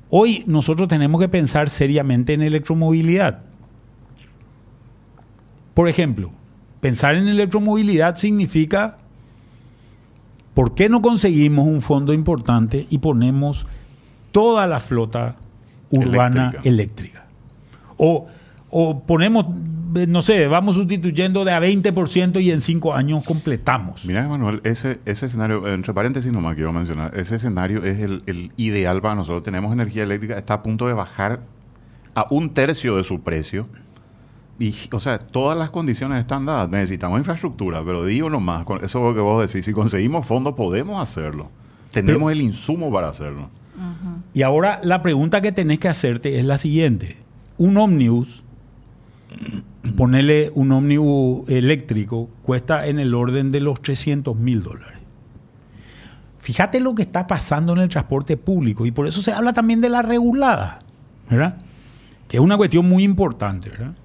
Hoy 0.10 0.46
nosotros 0.48 0.88
tenemos 0.88 1.20
que 1.20 1.28
pensar 1.28 1.70
seriamente 1.70 2.34
en 2.34 2.42
electromovilidad. 2.42 3.42
Por 5.74 5.90
ejemplo, 5.90 6.32
pensar 6.80 7.16
en 7.16 7.28
electromovilidad 7.28 8.16
significa, 8.16 9.00
¿por 10.54 10.76
qué 10.76 10.88
no 10.88 11.02
conseguimos 11.02 11.68
un 11.68 11.82
fondo 11.82 12.14
importante 12.14 12.88
y 12.90 13.00
ponemos 13.00 13.68
toda 14.32 14.66
la 14.66 14.80
flota 14.80 15.36
urbana 15.90 16.54
eléctrica? 16.64 17.26
O, 17.98 18.28
o 18.70 19.02
ponemos 19.02 19.46
no 19.88 20.22
sé, 20.22 20.48
vamos 20.48 20.76
sustituyendo 20.76 21.46
de 21.46 21.52
a 21.52 21.62
20% 21.62 22.42
y 22.42 22.52
en 22.52 22.62
cinco 22.62 22.94
años 22.94 23.24
completamos. 23.26 24.06
Mira, 24.06 24.28
Manuel, 24.28 24.62
ese, 24.64 25.00
ese 25.06 25.28
escenario, 25.28 25.68
entre 25.68 25.94
paréntesis 25.94 26.32
nomás 26.32 26.56
quiero 26.56 26.74
mencionar, 26.74 27.18
ese 27.18 27.36
escenario 27.36 27.84
es 27.84 28.00
el, 28.00 28.52
ideal 28.58 29.02
para 29.02 29.16
nosotros. 29.16 29.44
Tenemos 29.44 29.72
energía 29.72 30.04
eléctrica, 30.04 30.38
está 30.38 30.56
a 30.56 30.64
punto 30.64 30.88
de 30.88 30.94
bajar 30.94 31.42
a 32.16 32.28
un 32.30 32.50
tercio 32.50 32.98
de 32.98 33.04
su 33.04 33.22
precio. 33.22 33.68
Y, 34.60 34.74
o 34.92 35.00
sea, 35.00 35.20
todas 35.20 35.58
las 35.58 35.70
condiciones 35.70 36.20
están 36.20 36.46
dadas. 36.46 36.70
Necesitamos 36.70 37.20
infraestructura, 37.20 37.84
pero 37.86 38.04
digo 38.04 38.30
nomás, 38.30 38.66
eso 38.82 38.84
es 38.84 38.94
lo 38.96 39.14
que 39.14 39.22
vos 39.22 39.48
decís, 39.48 39.66
si 39.66 39.74
conseguimos 39.74 40.26
fondos 40.26 40.56
podemos 40.56 41.02
hacerlo. 41.02 41.52
Tenemos 41.92 42.32
el 42.32 42.42
insumo 42.42 42.92
para 42.92 43.10
hacerlo. 43.10 43.50
Y 44.34 44.42
ahora 44.42 44.80
la 44.84 45.04
pregunta 45.04 45.42
que 45.42 45.52
tenés 45.52 45.80
que 45.80 45.88
hacerte 45.88 46.40
es 46.40 46.46
la 46.46 46.58
siguiente. 46.58 47.18
Un 47.58 47.78
ómnibus 47.78 48.44
ponerle 49.96 50.52
un 50.54 50.72
ómnibus 50.72 51.48
eléctrico 51.50 52.30
cuesta 52.44 52.88
en 52.88 53.00
el 53.00 53.14
orden 53.14 53.52
de 53.52 53.62
los 53.62 53.82
300 53.82 54.36
mil 54.36 54.64
dólares. 54.64 54.98
Fíjate 56.40 56.80
lo 56.80 56.96
que 56.96 57.02
está 57.02 57.28
pasando 57.28 57.74
en 57.74 57.80
el 57.80 57.90
transporte 57.90 58.38
público 58.38 58.86
y 58.86 58.92
por 58.92 59.08
eso 59.08 59.22
se 59.22 59.34
habla 59.34 59.54
también 59.54 59.82
de 59.82 59.90
la 59.90 60.02
regulada, 60.02 60.80
¿verdad? 61.30 61.58
Que 62.28 62.38
es 62.38 62.42
una 62.42 62.58
cuestión 62.58 62.88
muy 62.88 63.04
importante, 63.04 63.70
¿verdad? 63.70 63.96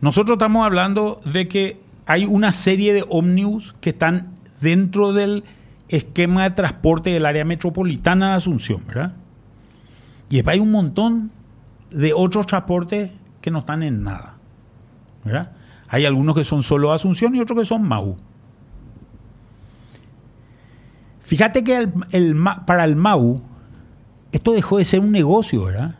Nosotros 0.00 0.36
estamos 0.36 0.64
hablando 0.64 1.20
de 1.24 1.48
que 1.48 1.80
hay 2.06 2.26
una 2.26 2.52
serie 2.52 2.92
de 2.92 3.04
ómnibus 3.08 3.74
que 3.80 3.90
están 3.90 4.34
dentro 4.60 5.12
del 5.12 5.44
esquema 5.88 6.44
de 6.44 6.50
transporte 6.50 7.10
del 7.10 7.26
área 7.26 7.44
metropolitana 7.44 8.30
de 8.30 8.36
Asunción, 8.36 8.82
¿verdad? 8.86 9.14
Y 10.28 10.36
después 10.36 10.54
hay 10.54 10.60
un 10.60 10.70
montón 10.70 11.30
de 11.90 12.12
otros 12.12 12.46
transportes 12.46 13.10
que 13.46 13.52
no 13.52 13.60
están 13.60 13.84
en 13.84 14.02
nada. 14.02 14.34
¿verdad? 15.24 15.52
Hay 15.86 16.04
algunos 16.04 16.34
que 16.34 16.42
son 16.42 16.64
solo 16.64 16.92
Asunción 16.92 17.32
y 17.36 17.38
otros 17.38 17.60
que 17.60 17.64
son 17.64 17.86
MAU. 17.86 18.16
Fíjate 21.20 21.62
que 21.62 21.88
para 22.66 22.84
el 22.84 22.96
MAU 22.96 23.40
esto 24.32 24.52
dejó 24.52 24.78
de 24.78 24.84
ser 24.84 24.98
un 24.98 25.12
negocio, 25.12 25.62
¿verdad? 25.62 25.94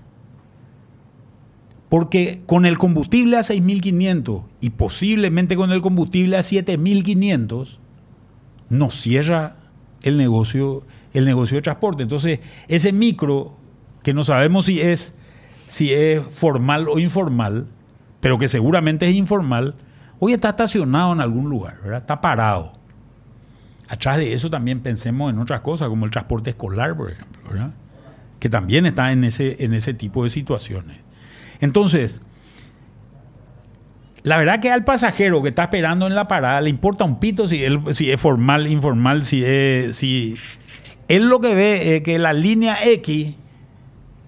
Porque 1.88 2.42
con 2.46 2.66
el 2.66 2.78
combustible 2.78 3.36
a 3.36 3.42
6.500 3.42 4.42
y 4.60 4.70
posiblemente 4.70 5.54
con 5.54 5.70
el 5.70 5.82
combustible 5.82 6.36
a 6.36 6.40
7.500, 6.40 7.78
nos 8.70 8.92
cierra 8.92 9.54
el 10.02 10.16
negocio, 10.16 10.82
el 11.14 11.24
negocio 11.24 11.58
de 11.58 11.62
transporte. 11.62 12.02
Entonces, 12.02 12.40
ese 12.66 12.92
micro, 12.92 13.54
que 14.02 14.14
no 14.14 14.24
sabemos 14.24 14.66
si 14.66 14.80
es 14.80 15.14
si 15.66 15.92
es 15.92 16.22
formal 16.22 16.88
o 16.88 16.98
informal, 16.98 17.66
pero 18.20 18.38
que 18.38 18.48
seguramente 18.48 19.08
es 19.08 19.14
informal, 19.14 19.74
hoy 20.18 20.32
está 20.32 20.50
estacionado 20.50 21.12
en 21.12 21.20
algún 21.20 21.48
lugar, 21.48 21.78
¿verdad? 21.82 22.00
Está 22.00 22.20
parado. 22.20 22.72
Atrás 23.88 24.18
de 24.18 24.32
eso 24.32 24.50
también 24.50 24.80
pensemos 24.80 25.32
en 25.32 25.38
otras 25.38 25.60
cosas, 25.60 25.88
como 25.88 26.04
el 26.04 26.10
transporte 26.10 26.50
escolar, 26.50 26.96
por 26.96 27.10
ejemplo, 27.10 27.42
¿verdad? 27.50 27.70
Que 28.40 28.48
también 28.48 28.86
está 28.86 29.12
en 29.12 29.24
ese, 29.24 29.64
en 29.64 29.74
ese 29.74 29.94
tipo 29.94 30.24
de 30.24 30.30
situaciones. 30.30 30.98
Entonces, 31.60 32.20
la 34.22 34.36
verdad 34.38 34.60
que 34.60 34.72
al 34.72 34.84
pasajero 34.84 35.40
que 35.42 35.50
está 35.50 35.64
esperando 35.64 36.06
en 36.06 36.16
la 36.16 36.26
parada 36.26 36.60
le 36.60 36.68
importa 36.68 37.04
un 37.04 37.20
pito 37.20 37.46
si, 37.46 37.62
él, 37.62 37.80
si 37.92 38.10
es 38.10 38.20
formal, 38.20 38.66
informal, 38.66 39.24
si 39.24 39.44
es... 39.44 39.96
Si, 39.96 40.34
él 41.08 41.28
lo 41.28 41.40
que 41.40 41.54
ve 41.54 41.96
es 41.96 42.02
que 42.02 42.18
la 42.18 42.32
línea 42.32 42.76
X 42.84 43.36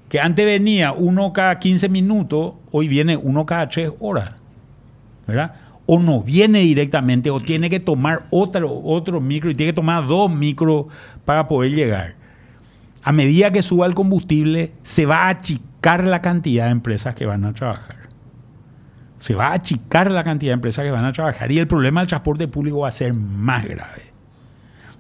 que 0.09 0.21
antes 0.21 0.45
venía 0.45 0.93
uno 0.93 1.33
cada 1.33 1.59
15 1.59 1.89
minutos, 1.89 2.57
hoy 2.71 2.89
viene 2.89 3.17
uno 3.17 3.45
cada 3.47 3.69
3 3.69 3.93
horas. 4.01 4.33
¿Verdad? 5.27 5.55
O 5.87 5.99
no 5.99 6.23
viene 6.23 6.61
directamente, 6.61 7.31
o 7.31 7.41
tiene 7.41 7.69
que 7.69 7.81
tomar 7.81 8.27
otro, 8.31 8.81
otro 8.85 9.21
micro 9.21 9.51
y 9.51 9.55
tiene 9.55 9.73
que 9.73 9.77
tomar 9.77 10.07
dos 10.07 10.31
micros 10.31 10.87
para 11.25 11.49
poder 11.49 11.73
llegar. 11.73 12.15
A 13.03 13.13
medida 13.13 13.51
que 13.53 13.63
suba 13.63 13.87
el 13.87 13.95
combustible, 13.95 14.73
se 14.83 15.07
va 15.07 15.25
a 15.25 15.29
achicar 15.31 16.05
la 16.05 16.21
cantidad 16.21 16.67
de 16.67 16.73
empresas 16.73 17.15
que 17.15 17.27
van 17.27 17.45
a 17.45 17.53
trabajar. 17.53 17.97
Se 19.19 19.35
va 19.35 19.49
a 19.49 19.55
achicar 19.55 20.11
la 20.11 20.25
cantidad 20.25 20.51
de 20.51 20.55
empresas 20.55 20.85
que 20.85 20.91
van 20.91 21.05
a 21.05 21.13
trabajar 21.13 21.51
y 21.51 21.59
el 21.59 21.67
problema 21.67 22.01
del 22.01 22.09
transporte 22.09 22.49
público 22.49 22.81
va 22.81 22.89
a 22.89 22.93
ser 22.93 23.15
más 23.15 23.65
grave. 23.65 24.08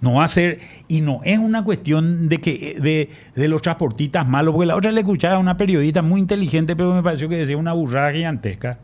No 0.00 0.14
va 0.14 0.24
a 0.24 0.28
ser, 0.28 0.61
y 0.87 1.00
no 1.00 1.20
es 1.24 1.38
una 1.38 1.64
cuestión 1.64 2.28
de 2.28 2.40
que 2.40 3.11
de, 3.34 3.48
los 3.48 3.62
transportistas 3.62 4.26
malos, 4.28 4.54
porque 4.54 4.66
la 4.66 4.76
otra 4.76 4.92
le 4.92 5.00
escuchaba 5.00 5.37
a 5.37 5.38
una 5.38 5.56
periodista 5.56 6.02
muy 6.02 6.20
inteligente, 6.20 6.76
pero 6.76 6.94
me 6.94 7.02
pareció 7.02 7.28
que 7.28 7.37
decía 7.37 7.56
una 7.56 7.72
burrada 7.72 8.12
gigantesca. 8.12 8.78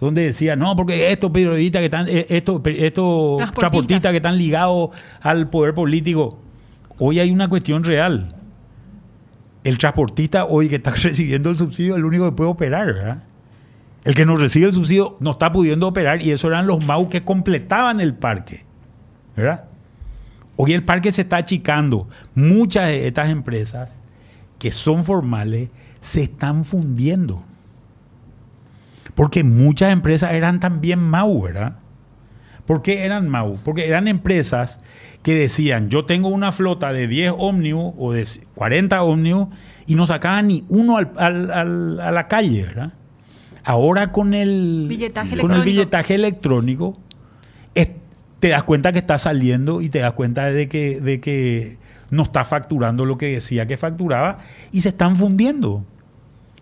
donde 0.00 0.22
decía, 0.22 0.56
no, 0.56 0.74
porque 0.76 1.12
estos 1.12 1.30
periodistas 1.30 1.80
que 1.80 1.84
están, 1.84 2.08
eh, 2.08 2.26
estos, 2.28 2.60
estos 2.64 3.38
transportistas 3.54 4.10
que 4.10 4.16
están 4.16 4.36
ligados 4.36 4.90
al 5.20 5.48
poder 5.48 5.74
político, 5.74 6.40
hoy 6.98 7.20
hay 7.20 7.30
una 7.30 7.48
cuestión 7.48 7.84
real. 7.84 8.34
El 9.64 9.78
transportista 9.78 10.44
hoy 10.44 10.68
que 10.68 10.76
está 10.76 10.90
recibiendo 11.02 11.50
el 11.50 11.56
subsidio 11.56 11.94
es 11.94 11.98
el 11.98 12.04
único 12.04 12.24
que 12.24 12.32
puede 12.32 12.50
operar, 12.50 12.86
¿verdad? 12.86 13.22
El 14.04 14.14
que 14.14 14.24
no 14.24 14.36
recibe 14.36 14.66
el 14.66 14.72
subsidio 14.72 15.16
no 15.20 15.32
está 15.32 15.52
pudiendo 15.52 15.86
operar 15.86 16.22
y 16.22 16.30
eso 16.30 16.48
eran 16.48 16.66
los 16.66 16.84
MAU 16.84 17.08
que 17.08 17.24
completaban 17.24 18.00
el 18.00 18.14
parque, 18.14 18.64
¿verdad? 19.36 19.64
Hoy 20.60 20.72
el 20.72 20.82
parque 20.82 21.12
se 21.12 21.22
está 21.22 21.36
achicando. 21.36 22.08
Muchas 22.34 22.88
de 22.88 23.06
estas 23.06 23.30
empresas 23.30 23.94
que 24.58 24.72
son 24.72 25.04
formales 25.04 25.70
se 26.00 26.22
están 26.24 26.64
fundiendo. 26.64 27.44
Porque 29.14 29.44
muchas 29.44 29.92
empresas 29.92 30.32
eran 30.32 30.58
también 30.58 30.98
MAU, 30.98 31.42
¿verdad? 31.42 31.76
¿Por 32.66 32.82
qué 32.82 33.04
eran 33.04 33.28
MAU? 33.28 33.58
Porque 33.64 33.86
eran 33.86 34.08
empresas 34.08 34.80
que 35.22 35.36
decían, 35.36 35.90
yo 35.90 36.06
tengo 36.06 36.28
una 36.28 36.50
flota 36.50 36.92
de 36.92 37.06
10 37.06 37.34
ómnibus 37.38 37.94
o 37.96 38.12
de 38.12 38.26
40 38.56 39.00
ómnibus 39.04 39.48
y 39.86 39.94
no 39.94 40.08
sacaban 40.08 40.48
ni 40.48 40.64
uno 40.68 40.96
a 40.96 41.30
la 41.30 42.26
calle, 42.26 42.64
¿verdad? 42.64 42.94
Ahora 43.62 44.10
con 44.10 44.34
el 44.34 44.86
billetaje 44.88 45.30
con 45.30 45.52
electrónico, 45.52 45.62
el 45.62 45.72
billetaje 45.72 46.14
electrónico 46.16 46.98
te 48.40 48.48
das 48.48 48.64
cuenta 48.64 48.92
que 48.92 48.98
está 48.98 49.18
saliendo 49.18 49.80
y 49.80 49.88
te 49.88 49.98
das 49.98 50.12
cuenta 50.12 50.46
de 50.46 50.68
que, 50.68 51.00
de 51.00 51.20
que 51.20 51.78
no 52.10 52.22
está 52.22 52.44
facturando 52.44 53.04
lo 53.04 53.18
que 53.18 53.32
decía 53.32 53.66
que 53.66 53.76
facturaba 53.76 54.38
y 54.70 54.80
se 54.80 54.90
están 54.90 55.16
fundiendo. 55.16 55.84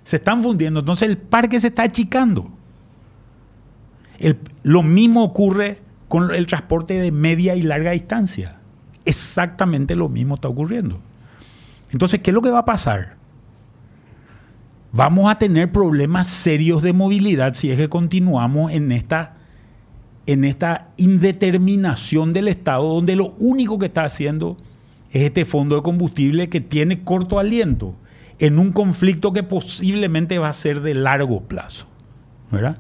Se 0.05 0.17
están 0.17 0.43
fundiendo. 0.43 0.81
Entonces 0.81 1.09
el 1.09 1.19
parque 1.19 1.61
se 1.61 1.69
está 1.69 1.83
achicando. 1.83 2.51
lo 4.63 4.83
mismo 4.83 5.25
ocurre 5.25 5.81
con 6.09 6.35
el 6.35 6.47
transporte 6.47 6.95
de 6.95 7.13
media 7.13 7.57
y 7.57 7.63
larga 7.63 7.91
distancia. 7.91 8.59
Exactamente 9.05 9.95
lo 9.95 10.09
mismo 10.09 10.37
está 10.37 10.49
ocurriendo. 10.49 11.01
Entonces, 11.93 12.21
¿qué 12.21 12.31
es 12.31 12.35
lo 12.35 12.43
que 12.43 12.51
va 12.51 12.61
a 12.61 12.65
pasar? 12.65 13.17
Vamos 14.93 15.31
a 15.31 15.37
tener 15.37 15.71
problemas 15.71 16.27
serios 16.27 16.83
de 16.83 16.93
movilidad 16.93 17.55
si 17.55 17.71
es 17.71 17.77
que 17.77 17.89
continuamos 17.89 18.73
en 18.73 18.91
esta 18.93 19.36
en 20.27 20.45
esta 20.45 20.89
indeterminación 20.97 22.33
del 22.33 22.49
Estado, 22.49 22.95
donde 22.95 23.17
lo 23.17 23.35
único 23.39 23.79
que 23.79 23.87
está 23.87 24.05
haciendo 24.05 24.57
es 25.11 25.23
este 25.23 25.45
fondo 25.45 25.77
de 25.77 25.83
combustible 25.83 26.49
que 26.49 26.61
tiene 26.61 27.03
corto 27.03 27.39
aliento 27.39 27.95
en 28.39 28.59
un 28.59 28.73
conflicto 28.73 29.33
que 29.33 29.43
posiblemente 29.43 30.39
va 30.39 30.49
a 30.49 30.53
ser 30.53 30.83
de 30.83 30.95
largo 30.95 31.43
plazo. 31.43 31.87
¿verdad? 32.51 32.79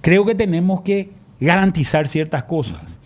Creo 0.00 0.24
que 0.24 0.34
tenemos 0.34 0.82
que 0.82 1.10
garantizar 1.40 2.06
ciertas 2.06 2.44
cosas. 2.44 2.98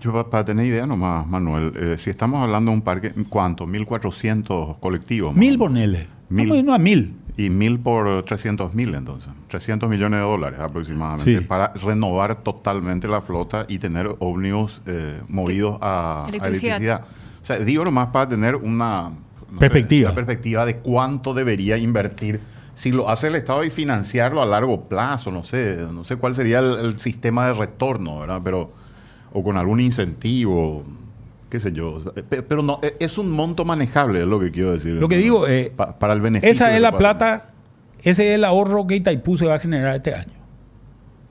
Yo 0.00 0.12
para 0.30 0.44
tener 0.44 0.66
idea 0.66 0.86
nomás, 0.86 1.26
Manuel, 1.26 1.72
eh, 1.76 1.96
si 1.98 2.08
estamos 2.08 2.42
hablando 2.42 2.70
de 2.70 2.76
un 2.78 2.82
parque, 2.82 3.12
¿cuánto? 3.28 3.66
¿1.400 3.66 4.78
colectivos? 4.80 5.34
Mil, 5.36 5.58
ponele. 5.58 6.08
Mil. 6.30 6.64
No 6.64 6.72
a 6.72 6.78
mil. 6.78 7.14
Y 7.36 7.50
mil 7.50 7.78
por 7.78 8.24
300 8.24 8.74
mil 8.74 8.94
entonces. 8.94 9.32
300 9.48 9.88
millones 9.88 10.20
de 10.20 10.24
dólares 10.24 10.58
aproximadamente 10.58 11.42
para 11.42 11.72
renovar 11.74 12.42
totalmente 12.42 13.08
la 13.08 13.20
flota 13.20 13.64
y 13.68 13.78
tener 13.78 14.14
ómnibus 14.18 14.82
eh, 14.86 15.20
movidos 15.28 15.78
a 15.80 16.24
electricidad. 16.28 17.04
O 17.42 17.44
sea, 17.44 17.58
digo 17.58 17.84
nomás 17.84 18.08
para 18.08 18.28
tener 18.28 18.56
una 18.56 19.12
perspectiva. 19.58 20.14
perspectiva 20.14 20.66
de 20.66 20.76
cuánto 20.76 21.34
debería 21.34 21.76
invertir 21.78 22.40
si 22.74 22.92
lo 22.92 23.10
hace 23.10 23.26
el 23.26 23.34
Estado 23.34 23.62
y 23.62 23.68
financiarlo 23.68 24.40
a 24.40 24.46
largo 24.46 24.88
plazo, 24.88 25.30
no 25.30 25.44
sé, 25.44 25.86
no 25.92 26.02
sé 26.02 26.16
cuál 26.16 26.34
sería 26.34 26.60
el, 26.60 26.98
sistema 26.98 27.46
de 27.46 27.52
retorno, 27.52 28.20
¿verdad? 28.20 28.40
Pero, 28.42 28.72
o 29.34 29.44
con 29.44 29.58
algún 29.58 29.80
incentivo, 29.80 30.82
qué 31.50 31.60
sé 31.60 31.72
yo. 31.72 31.98
Pero 32.48 32.62
no, 32.62 32.80
e, 32.82 32.96
es 33.00 33.18
un 33.18 33.30
monto 33.30 33.64
manejable, 33.64 34.20
es 34.20 34.26
lo 34.26 34.40
que 34.40 34.50
quiero 34.50 34.72
decir. 34.72 34.94
Lo 34.94 35.08
que 35.08 35.18
digo, 35.18 35.46
eh, 35.46 35.72
para 35.76 36.14
el 36.14 36.20
beneficio. 36.20 36.50
Esa 36.50 36.74
es 36.74 36.80
la 36.80 36.96
plata, 36.96 37.50
ese 37.98 38.28
es 38.28 38.30
el 38.36 38.44
ahorro 38.44 38.86
que 38.86 38.96
Itaipú 38.96 39.36
se 39.36 39.46
va 39.46 39.56
a 39.56 39.58
generar 39.58 39.96
este 39.96 40.14
año. 40.14 40.32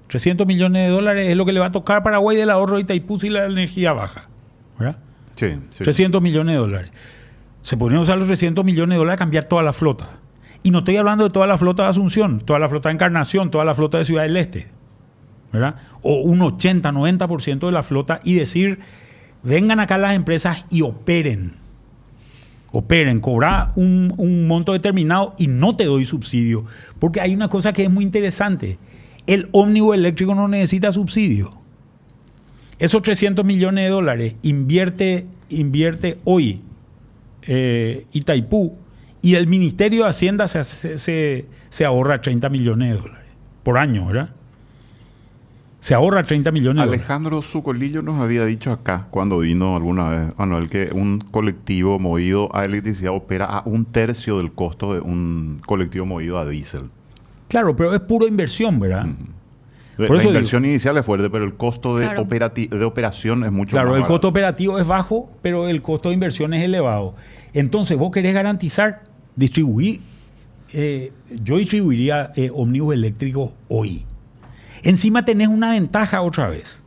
300 0.08 0.46
millones 0.46 0.88
de 0.88 0.90
dólares 0.90 1.28
es 1.28 1.36
lo 1.36 1.46
que 1.46 1.54
le 1.54 1.60
va 1.60 1.68
a 1.68 1.72
tocar 1.72 1.98
a 1.98 2.04
Paraguay 2.04 2.36
del 2.36 2.50
ahorro 2.50 2.76
de 2.76 2.82
Itaipú 2.82 3.20
si 3.20 3.30
la 3.30 3.46
energía 3.46 3.94
baja. 3.94 4.28
¿Verdad? 4.78 4.98
Sí, 5.36 5.56
sí. 5.72 5.84
300 5.84 6.22
millones 6.22 6.54
de 6.54 6.60
dólares. 6.60 6.92
Se 7.62 7.78
podrían 7.78 8.02
usar 8.02 8.18
los 8.18 8.28
300 8.28 8.66
millones 8.66 8.96
de 8.96 8.98
dólares 8.98 9.18
a 9.18 9.20
cambiar 9.20 9.46
toda 9.46 9.64
la 9.64 9.74
flota. 9.74 10.10
Y 10.64 10.72
no 10.72 10.80
estoy 10.80 10.98
hablando 10.98 11.24
de 11.24 11.30
toda 11.30 11.48
la 11.48 11.58
flota 11.58 11.84
de 11.84 11.90
Asunción, 11.90 12.42
toda 12.42 12.60
la 12.60 12.68
flota 12.68 12.90
de 12.90 12.94
Encarnación, 12.94 13.52
toda 13.52 13.66
la 13.66 13.74
flota 13.74 13.98
de 13.98 14.06
Ciudad 14.06 14.24
del 14.24 14.38
Este. 14.38 14.80
¿verdad? 15.52 15.76
O 16.02 16.22
un 16.22 16.42
80, 16.42 16.92
90% 16.92 17.66
de 17.66 17.72
la 17.72 17.84
flota 17.84 18.22
y 18.24 18.36
decir, 18.36 18.80
vengan 19.44 19.80
acá 19.80 19.98
las 19.98 20.16
empresas 20.16 20.66
y 20.70 20.82
operen. 20.82 21.54
Operen, 22.72 23.20
cobrar 23.20 23.72
un, 23.76 24.48
monto 24.48 24.74
determinado 24.74 25.34
y 25.38 25.48
no 25.48 25.76
te 25.76 25.86
doy 25.86 26.06
subsidio. 26.06 26.66
Porque 27.00 27.22
hay 27.22 27.34
una 27.34 27.50
cosa 27.50 27.74
que 27.74 27.84
es 27.84 27.90
muy 27.90 28.04
interesante. 28.04 28.78
El 29.26 29.50
ómnibus 29.52 29.96
eléctrico 29.96 30.36
no 30.36 30.48
necesita 30.48 30.92
subsidio. 30.92 31.58
Esos 32.78 33.02
300 33.02 33.44
millones 33.44 33.86
de 33.86 33.90
dólares 33.90 34.36
invierte, 34.42 35.26
invierte 35.50 36.20
hoy 36.24 36.62
eh, 37.42 38.06
Itaipú 38.14 38.76
y 39.22 39.36
el 39.36 39.48
Ministerio 39.48 40.04
de 40.04 40.10
Hacienda 40.10 40.48
se, 40.48 40.64
se, 40.64 41.46
se, 41.70 41.86
ahorra 41.86 42.22
30 42.22 42.48
millones 42.50 42.94
de 42.94 43.02
dólares 43.02 43.28
por 43.64 43.78
año, 43.78 44.06
¿verdad? 44.06 44.30
Se 45.80 45.94
ahorra 45.94 46.24
30 46.24 46.52
millones 46.52 46.84
de 46.84 46.90
Alejandro 46.90 47.42
Zucolillo 47.42 48.02
nos 48.02 48.22
había 48.22 48.46
dicho 48.46 48.72
acá, 48.72 49.08
cuando 49.10 49.40
vino 49.40 49.78
alguna 49.78 50.10
vez, 50.10 50.38
Manuel, 50.38 50.70
que 50.70 50.90
un 50.94 51.20
colectivo 51.20 52.00
movido 52.00 52.54
a 52.54 52.66
electricidad 52.66 53.14
opera 53.14 53.46
a 53.46 53.64
un 53.66 53.86
tercio 53.86 54.38
del 54.38 54.52
costo 54.52 54.94
de 54.94 55.00
un 55.00 55.62
colectivo 55.66 56.06
movido 56.06 56.38
a 56.38 56.46
diésel. 56.46 56.90
Claro, 57.48 57.76
pero 57.76 57.94
es 57.94 58.02
pura 58.02 58.28
inversión, 58.28 58.80
¿verdad? 58.80 59.08
la 59.98 60.24
inversión 60.24 60.66
inicial 60.66 60.98
es 60.98 61.06
fuerte, 61.06 61.30
pero 61.30 61.44
el 61.46 61.56
costo 61.56 61.98
de, 61.98 62.08
de 62.08 62.86
operación 62.86 63.44
es 63.44 63.52
mucho 63.52 63.72
claro, 63.72 63.90
Claro, 63.90 64.02
el 64.02 64.08
costo 64.08 64.30
operativo 64.30 64.80
es 64.80 64.88
bajo, 64.88 65.30
pero 65.42 65.68
el 65.68 65.82
costo 65.82 66.10
de 66.10 66.14
inversión 66.14 66.54
es 66.54 66.64
elevado. 66.64 67.16
Entonces, 67.54 67.98
vos 67.98 68.12
querés 68.12 68.34
garantizar, 68.34 69.02
distribuir. 69.36 70.00
Eh, 70.72 71.12
yo 71.44 71.58
distribuiría 71.58 72.32
eh, 72.36 72.52
ómnibus 72.54 72.94
eléctricos 72.94 73.52
hoy. 73.68 74.06
Encima 74.84 75.26
tenés 75.26 75.48
una 75.48 75.72
ventaja 75.72 76.22
otra 76.22 76.50
vez. 76.50 76.82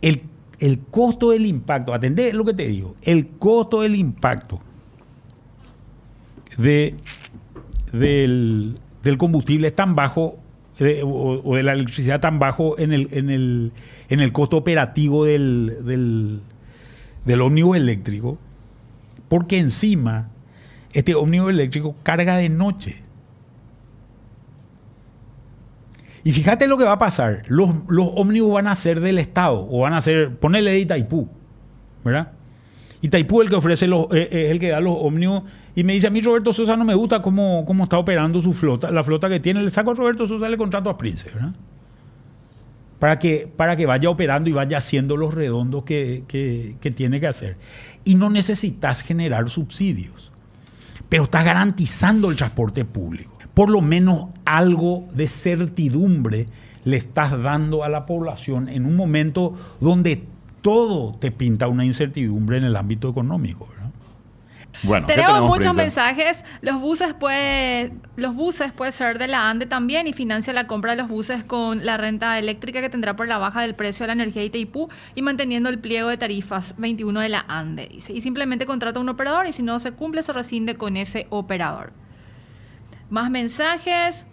El, 0.00 0.22
costo 0.90 1.30
del 1.30 1.46
impacto, 1.46 1.92
atendé 1.92 2.32
lo 2.32 2.44
que 2.44 2.54
te 2.54 2.66
digo, 2.66 2.94
el 3.02 3.28
costo 3.28 3.82
del 3.82 3.96
impacto 3.96 4.60
de, 6.56 6.94
del, 7.92 8.78
combustible 9.18 9.66
es 9.66 9.76
tan 9.76 9.94
bajo 9.94 10.38
o, 11.04 11.56
de 11.56 11.62
la 11.62 11.72
electricidad 11.72 12.20
tan 12.20 12.38
bajo 12.38 12.78
en 12.78 12.92
el, 12.92 13.08
en 13.12 13.30
el, 13.30 13.72
en 14.08 14.20
el 14.20 14.32
costo 14.32 14.56
operativo 14.56 15.24
del, 15.24 15.78
del, 15.84 16.40
del 17.24 17.40
ómnibus 17.42 17.76
eléctrico 17.76 18.38
porque 19.28 19.58
encima, 19.58 20.28
este 20.92 21.14
ómnibus 21.14 21.50
eléctrico 21.50 21.96
carga 22.02 22.36
de 22.36 22.48
noche. 22.48 23.02
Y 26.24 26.32
fíjate 26.32 26.66
lo 26.66 26.78
que 26.78 26.84
va 26.84 26.92
a 26.92 26.98
pasar. 26.98 27.42
Los, 27.48 27.70
los 27.88 28.08
ómnibus 28.14 28.54
van 28.54 28.66
a 28.66 28.74
ser 28.74 29.00
del 29.00 29.18
Estado, 29.18 29.68
o 29.70 29.80
van 29.80 29.92
a 29.92 30.00
ser, 30.00 30.36
ponele 30.36 30.70
de 30.70 30.80
Itaipú, 30.80 31.28
¿verdad? 32.02 32.32
Itaipú 33.02 33.42
es 33.42 33.46
el 33.46 33.50
que 33.50 33.56
ofrece 33.56 33.86
los, 33.86 34.06
eh, 34.12 34.28
es 34.30 34.50
el 34.50 34.58
que 34.58 34.70
da 34.70 34.80
los 34.80 34.96
ómnibus. 34.98 35.42
Y 35.76 35.84
me 35.84 35.92
dice 35.92 36.06
a 36.06 36.10
mí 36.10 36.22
Roberto 36.22 36.52
Sosa 36.54 36.76
no 36.76 36.84
me 36.84 36.94
gusta 36.94 37.20
cómo, 37.20 37.64
cómo 37.66 37.84
está 37.84 37.98
operando 37.98 38.40
su 38.40 38.54
flota, 38.54 38.90
la 38.90 39.04
flota 39.04 39.28
que 39.28 39.40
tiene. 39.40 39.62
Le 39.62 39.70
saco 39.70 39.90
a 39.90 39.94
Roberto 39.94 40.26
Sosa 40.26 40.46
el 40.46 40.56
contrato 40.56 40.88
a 40.88 40.96
Prince, 40.96 41.28
¿verdad? 41.30 41.52
Para 42.98 43.18
que, 43.18 43.46
para 43.54 43.76
que 43.76 43.84
vaya 43.84 44.08
operando 44.08 44.48
y 44.48 44.54
vaya 44.54 44.78
haciendo 44.78 45.18
los 45.18 45.34
redondos 45.34 45.84
que, 45.84 46.24
que 46.26 46.90
tiene 46.92 47.20
que 47.20 47.26
hacer 47.26 47.56
y 48.04 48.14
no 48.14 48.30
necesitas 48.30 49.02
generar 49.02 49.48
subsidios, 49.48 50.30
pero 51.14 51.22
estás 51.22 51.44
garantizando 51.44 52.28
el 52.28 52.34
transporte 52.34 52.84
público. 52.84 53.38
Por 53.54 53.70
lo 53.70 53.80
menos 53.80 54.30
algo 54.44 55.04
de 55.12 55.28
certidumbre 55.28 56.46
le 56.84 56.96
estás 56.96 57.40
dando 57.40 57.84
a 57.84 57.88
la 57.88 58.04
población 58.04 58.68
en 58.68 58.84
un 58.84 58.96
momento 58.96 59.54
donde 59.80 60.24
todo 60.60 61.14
te 61.14 61.30
pinta 61.30 61.68
una 61.68 61.84
incertidumbre 61.84 62.56
en 62.56 62.64
el 62.64 62.74
ámbito 62.74 63.08
económico. 63.08 63.68
Tenemos, 65.06 65.42
muchos 65.42 65.74
mensajes. 65.74 66.44
Los 66.60 66.80
buses 66.80 67.14
puede, 67.14 67.92
los 68.16 68.34
buses 68.34 68.72
puede 68.72 68.92
ser 68.92 69.18
de 69.18 69.28
la 69.28 69.48
ANDE 69.48 69.66
también 69.66 70.06
y 70.06 70.12
financia 70.12 70.52
la 70.52 70.66
compra 70.66 70.92
de 70.92 70.98
los 71.02 71.08
buses 71.08 71.44
con 71.44 71.84
la 71.84 71.96
renta 71.96 72.38
eléctrica 72.38 72.80
que 72.80 72.88
tendrá 72.88 73.16
por 73.16 73.26
la 73.26 73.38
baja 73.38 73.62
del 73.62 73.74
precio 73.74 74.04
de 74.04 74.08
la 74.08 74.12
energía 74.14 74.42
de 74.42 74.46
Itaipú 74.46 74.88
y 75.14 75.22
manteniendo 75.22 75.68
el 75.68 75.78
pliego 75.78 76.08
de 76.08 76.16
tarifas 76.16 76.74
21 76.78 77.20
de 77.20 77.28
la 77.28 77.44
ANDE. 77.48 77.88
Y 77.90 78.20
simplemente 78.20 78.66
contrata 78.66 79.00
un 79.00 79.08
operador 79.08 79.46
y 79.46 79.52
si 79.52 79.62
no 79.62 79.78
se 79.78 79.92
cumple 79.92 80.22
se 80.22 80.32
rescinde 80.32 80.76
con 80.76 80.96
ese 80.96 81.26
operador. 81.30 81.92
Más 83.10 83.30
mensajes. 83.30 84.26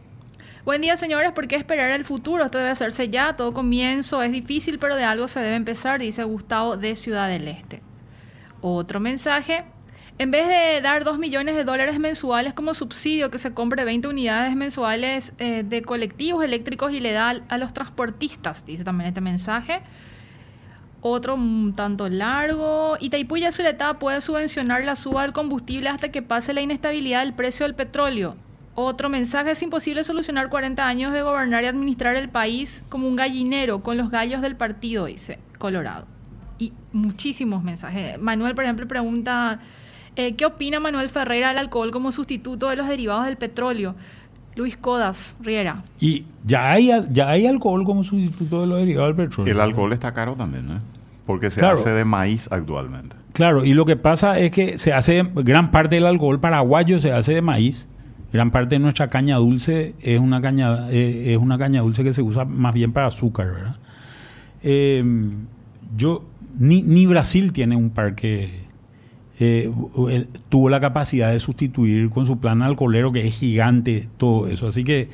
Buen 0.63 0.81
día, 0.81 0.95
señores. 0.95 1.31
¿Por 1.31 1.47
qué 1.47 1.55
esperar 1.55 1.91
el 1.91 2.05
futuro? 2.05 2.45
Esto 2.45 2.59
debe 2.59 2.69
hacerse 2.69 3.09
ya. 3.09 3.35
Todo 3.35 3.53
comienzo 3.53 4.21
es 4.21 4.31
difícil, 4.31 4.77
pero 4.77 4.95
de 4.95 5.03
algo 5.03 5.27
se 5.27 5.39
debe 5.39 5.55
empezar, 5.55 5.99
dice 5.99 6.23
Gustavo 6.23 6.77
de 6.77 6.95
Ciudad 6.95 7.27
del 7.27 7.47
Este. 7.47 7.81
Otro 8.61 8.99
mensaje. 8.99 9.65
En 10.21 10.29
vez 10.29 10.47
de 10.47 10.81
dar 10.81 11.03
2 11.03 11.17
millones 11.17 11.55
de 11.55 11.63
dólares 11.63 11.97
mensuales 11.97 12.53
como 12.53 12.75
subsidio 12.75 13.31
que 13.31 13.39
se 13.39 13.55
compre 13.55 13.83
20 13.85 14.07
unidades 14.07 14.55
mensuales 14.55 15.33
eh, 15.39 15.63
de 15.63 15.81
colectivos 15.81 16.43
eléctricos 16.43 16.93
y 16.93 16.99
le 16.99 17.11
da 17.11 17.41
a 17.49 17.57
los 17.57 17.73
transportistas, 17.73 18.63
dice 18.63 18.83
también 18.83 19.07
este 19.07 19.19
mensaje. 19.19 19.81
Otro 21.01 21.33
un 21.33 21.73
tanto 21.75 22.07
largo. 22.07 22.97
Itaipú 22.99 23.37
y 23.37 23.47
puede 23.99 24.21
subvencionar 24.21 24.83
la 24.83 24.95
suba 24.95 25.23
del 25.23 25.33
combustible 25.33 25.89
hasta 25.89 26.11
que 26.11 26.21
pase 26.21 26.53
la 26.53 26.61
inestabilidad 26.61 27.23
del 27.23 27.33
precio 27.33 27.65
del 27.65 27.73
petróleo. 27.73 28.35
Otro 28.75 29.09
mensaje, 29.09 29.49
es 29.49 29.63
imposible 29.63 30.03
solucionar 30.03 30.49
40 30.49 30.87
años 30.87 31.13
de 31.13 31.23
gobernar 31.23 31.63
y 31.63 31.65
administrar 31.65 32.15
el 32.15 32.29
país 32.29 32.83
como 32.89 33.07
un 33.07 33.15
gallinero 33.15 33.81
con 33.81 33.97
los 33.97 34.11
gallos 34.11 34.43
del 34.43 34.55
partido, 34.55 35.05
dice 35.05 35.39
Colorado. 35.57 36.05
Y 36.59 36.73
muchísimos 36.93 37.63
mensajes. 37.63 38.19
Manuel, 38.19 38.53
por 38.53 38.65
ejemplo, 38.65 38.87
pregunta, 38.87 39.59
eh, 40.15 40.35
¿qué 40.35 40.45
opina 40.45 40.79
Manuel 40.79 41.09
Ferreira 41.09 41.49
del 41.49 41.57
alcohol 41.57 41.91
como 41.91 42.11
sustituto 42.11 42.69
de 42.69 42.75
los 42.75 42.87
derivados 42.87 43.25
del 43.25 43.37
petróleo? 43.37 43.95
Luis 44.55 44.75
Codas, 44.75 45.35
Riera. 45.41 45.83
Y 45.99 46.25
ya 46.45 46.71
hay, 46.71 46.91
ya 47.11 47.29
hay 47.29 47.47
alcohol 47.47 47.85
como 47.85 48.03
sustituto 48.03 48.61
de 48.61 48.67
los 48.67 48.79
derivados 48.79 49.15
del 49.15 49.27
petróleo. 49.27 49.53
El 49.53 49.61
alcohol 49.61 49.93
está 49.93 50.13
caro 50.13 50.35
también, 50.35 50.67
¿no? 50.67 50.81
Porque 51.25 51.49
se 51.49 51.65
hace 51.65 51.89
de 51.89 52.03
maíz 52.03 52.49
actualmente. 52.51 53.15
Claro, 53.33 53.63
y 53.63 53.73
lo 53.73 53.85
que 53.85 53.95
pasa 53.95 54.37
es 54.39 54.51
que 54.51 54.77
se 54.77 54.91
hace 54.93 55.25
gran 55.35 55.71
parte 55.71 55.95
del 55.95 56.05
alcohol 56.05 56.39
paraguayo 56.39 56.99
se 56.99 57.11
hace 57.11 57.33
de 57.33 57.41
maíz. 57.41 57.87
Gran 58.33 58.51
parte 58.51 58.75
de 58.75 58.79
nuestra 58.79 59.09
caña 59.09 59.37
dulce 59.37 59.93
es 60.01 60.19
una 60.19 60.41
caña, 60.41 60.89
eh, 60.89 61.33
es 61.33 61.37
una 61.37 61.57
caña 61.57 61.81
dulce 61.81 62.03
que 62.03 62.13
se 62.13 62.21
usa 62.21 62.45
más 62.45 62.73
bien 62.73 62.93
para 62.93 63.07
azúcar, 63.07 63.51
¿verdad? 63.51 63.75
Em, 64.63 65.47
yo, 65.97 66.23
ni, 66.57 66.81
ni, 66.81 67.05
Brasil 67.05 67.51
tiene 67.51 67.75
un 67.75 67.89
parque, 67.89 68.60
eh, 69.43 70.27
tuvo 70.49 70.69
la 70.69 70.79
capacidad 70.79 71.31
de 71.31 71.39
sustituir 71.39 72.11
con 72.11 72.25
su 72.25 72.39
plan 72.39 72.61
alcoholero 72.61 73.11
que 73.11 73.27
es 73.27 73.39
gigante 73.39 74.07
todo 74.17 74.47
eso. 74.47 74.67
Así 74.67 74.83
que, 74.83 75.09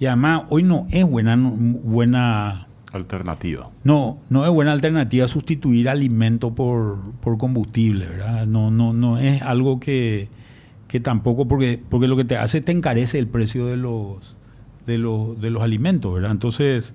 y 0.00 0.06
además 0.06 0.42
hoy 0.50 0.64
no 0.64 0.86
es 0.90 1.04
buena, 1.04 1.36
buena 1.36 2.66
Alternativa. 2.92 3.70
No, 3.84 4.18
no 4.28 4.44
es 4.44 4.50
buena 4.50 4.72
alternativa 4.72 5.28
sustituir 5.28 5.88
alimento 5.88 6.52
por, 6.52 6.98
combustible, 7.38 8.06
¿verdad? 8.06 8.46
No, 8.46 8.72
no, 8.72 8.92
no 8.92 9.18
es 9.18 9.40
algo 9.42 9.78
que, 9.78 10.28
tampoco, 11.02 11.46
porque, 11.46 11.80
porque 11.88 12.08
lo 12.08 12.16
que 12.16 12.24
te 12.24 12.36
hace 12.36 12.60
te 12.60 12.72
encarece 12.72 13.20
el 13.20 13.28
precio 13.28 13.66
de 13.66 13.76
los, 13.76 14.34
de 14.86 14.98
los, 14.98 15.40
de 15.40 15.50
los 15.50 15.62
alimentos, 15.62 16.12
¿verdad? 16.12 16.32
Entonces, 16.32 16.92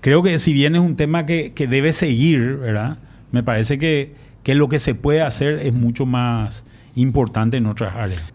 creo 0.00 0.24
que 0.24 0.40
si 0.40 0.52
bien 0.52 0.74
es 0.74 0.80
un 0.80 0.96
tema 0.96 1.26
que, 1.26 1.52
que 1.52 1.68
debe 1.68 1.92
seguir, 1.92 2.56
¿verdad? 2.56 2.98
Me 3.30 3.44
parece 3.44 3.78
que, 3.78 4.12
que 4.42 4.54
lo 4.54 4.68
que 4.68 4.78
se 4.78 4.94
puede 4.94 5.22
hacer 5.22 5.58
es 5.60 5.74
mucho 5.74 6.06
más 6.06 6.64
importante 6.94 7.56
en 7.56 7.66
otras 7.66 7.94
áreas. 7.94 8.32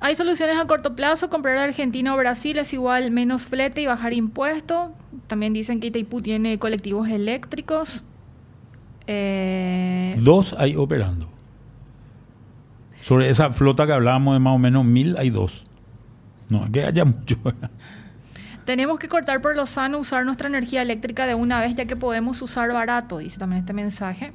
Hay 0.00 0.14
soluciones 0.14 0.58
a 0.58 0.66
corto 0.66 0.94
plazo, 0.94 1.30
comprar 1.30 1.56
a 1.56 1.64
Argentina 1.64 2.14
o 2.14 2.18
Brasil 2.18 2.58
es 2.58 2.72
igual 2.72 3.10
menos 3.10 3.46
flete 3.46 3.80
y 3.80 3.86
bajar 3.86 4.12
impuestos. 4.12 4.90
También 5.26 5.52
dicen 5.52 5.80
que 5.80 5.88
Itaipú 5.88 6.20
tiene 6.20 6.58
colectivos 6.58 7.08
eléctricos. 7.08 8.04
Eh, 9.06 10.16
dos 10.20 10.54
hay 10.58 10.76
operando. 10.76 11.28
Sobre 13.00 13.30
esa 13.30 13.52
flota 13.52 13.86
que 13.86 13.92
hablábamos 13.92 14.34
de 14.34 14.40
más 14.40 14.54
o 14.54 14.58
menos 14.58 14.84
mil, 14.84 15.16
hay 15.16 15.30
dos. 15.30 15.64
No, 16.48 16.70
que 16.70 16.84
haya 16.84 17.04
mucho. 17.04 17.36
Tenemos 18.64 18.98
que 18.98 19.08
cortar 19.08 19.40
por 19.40 19.54
lo 19.54 19.64
sano, 19.66 19.98
usar 19.98 20.24
nuestra 20.24 20.48
energía 20.48 20.82
eléctrica 20.82 21.24
de 21.26 21.34
una 21.34 21.60
vez, 21.60 21.74
ya 21.76 21.86
que 21.86 21.96
podemos 21.96 22.42
usar 22.42 22.72
barato, 22.72 23.18
dice 23.18 23.38
también 23.38 23.60
este 23.60 23.72
mensaje. 23.72 24.32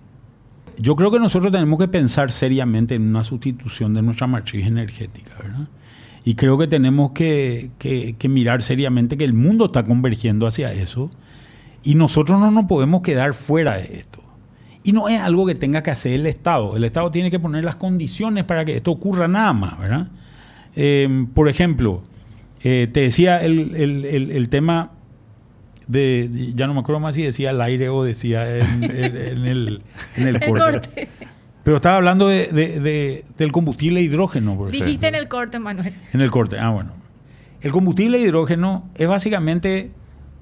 Yo 0.78 0.96
creo 0.96 1.12
que 1.12 1.20
nosotros 1.20 1.52
tenemos 1.52 1.80
que 1.80 1.88
pensar 1.88 2.32
seriamente 2.32 2.96
en 2.96 3.04
una 3.04 3.24
sustitución 3.24 3.94
de 3.94 4.02
nuestra 4.02 4.28
matriz 4.28 4.66
energética, 4.66 5.32
¿verdad? 5.42 5.68
Y 6.24 6.36
creo 6.36 6.58
que 6.58 6.68
tenemos 6.68 7.12
que, 7.12 7.72
mirar 8.30 8.62
seriamente 8.62 9.18
que 9.18 9.24
el 9.24 9.34
mundo 9.34 9.66
está 9.66 9.84
convergiendo 9.84 10.48
hacia 10.48 10.72
eso 10.72 11.10
y 11.84 11.96
nosotros 11.96 12.40
no 12.40 12.52
nos 12.52 12.66
podemos 12.66 13.02
quedar 13.02 13.34
fuera 13.34 13.78
de 13.78 13.98
esto. 13.98 14.22
Y 14.84 14.94
no 14.94 15.10
es 15.10 15.20
algo 15.20 15.46
que 15.46 15.56
tenga 15.56 15.84
que 15.84 15.92
hacer 15.92 16.14
el 16.14 16.26
Estado. 16.26 16.76
El 16.76 16.84
Estado 16.84 17.12
tiene 17.12 17.32
que 17.32 17.40
poner 17.40 17.66
las 17.66 17.76
condiciones 17.76 18.44
para 18.44 18.66
que 18.66 18.76
esto 18.76 18.92
ocurra 18.92 19.28
nada 19.28 19.54
más, 19.54 19.80
¿verdad? 19.80 20.08
Eh, 20.76 21.28
por 21.34 21.50
ejemplo, 21.50 22.04
eh, 22.64 22.88
te 22.92 23.02
decía 23.02 23.40
el 23.42 24.48
tema 24.50 24.92
ya 25.88 26.68
no 26.68 26.74
me 26.74 26.80
acuerdo 26.80 27.00
más 27.00 27.16
si 27.16 27.24
decía 27.24 27.50
al 27.50 27.62
aire 27.62 27.90
o 27.90 28.04
decía 28.04 28.58
en, 28.58 28.84
el, 28.84 29.84
corte. 30.48 31.10
Pero 31.64 31.78
estaba 31.78 31.98
hablando 31.98 32.28
de, 32.28 33.24
del 33.38 33.52
combustible 33.52 34.02
hidrógeno. 34.02 34.58
Por 34.58 34.72
Dijiste 34.72 35.08
en 35.08 35.16
el 35.16 35.28
corte, 35.28 35.60
Manuel. 35.60 35.94
En 36.14 36.22
el 36.22 36.32
corte, 36.32 36.58
ah, 36.60 36.70
bueno. 36.70 36.92
El 37.62 37.72
combustible 37.72 38.18
hidrógeno 38.18 38.90
es 38.96 39.08
básicamente 39.08 39.92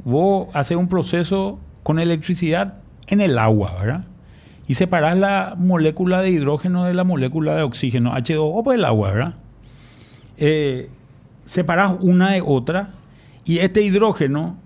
vos 0.03 0.47
haces 0.53 0.77
un 0.77 0.87
proceso 0.87 1.59
con 1.83 1.99
electricidad 1.99 2.75
en 3.07 3.21
el 3.21 3.37
agua, 3.37 3.75
¿verdad? 3.79 4.05
Y 4.67 4.75
separás 4.75 5.17
la 5.17 5.55
molécula 5.57 6.21
de 6.21 6.29
hidrógeno 6.29 6.85
de 6.85 6.93
la 6.93 7.03
molécula 7.03 7.55
de 7.55 7.63
oxígeno, 7.63 8.13
H2O 8.15 8.63
por 8.63 8.75
el 8.75 8.85
agua, 8.85 9.11
¿verdad? 9.11 9.33
Eh, 10.37 10.89
separás 11.45 11.97
una 11.99 12.31
de 12.31 12.41
otra 12.45 12.91
y 13.43 13.57
este 13.59 13.81
hidrógeno 13.81 14.57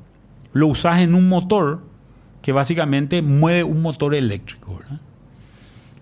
lo 0.54 0.68
usas 0.68 1.02
en 1.02 1.16
un 1.16 1.28
motor 1.28 1.82
que 2.42 2.52
básicamente 2.52 3.22
mueve 3.22 3.64
un 3.64 3.82
motor 3.82 4.16
eléctrico. 4.16 4.80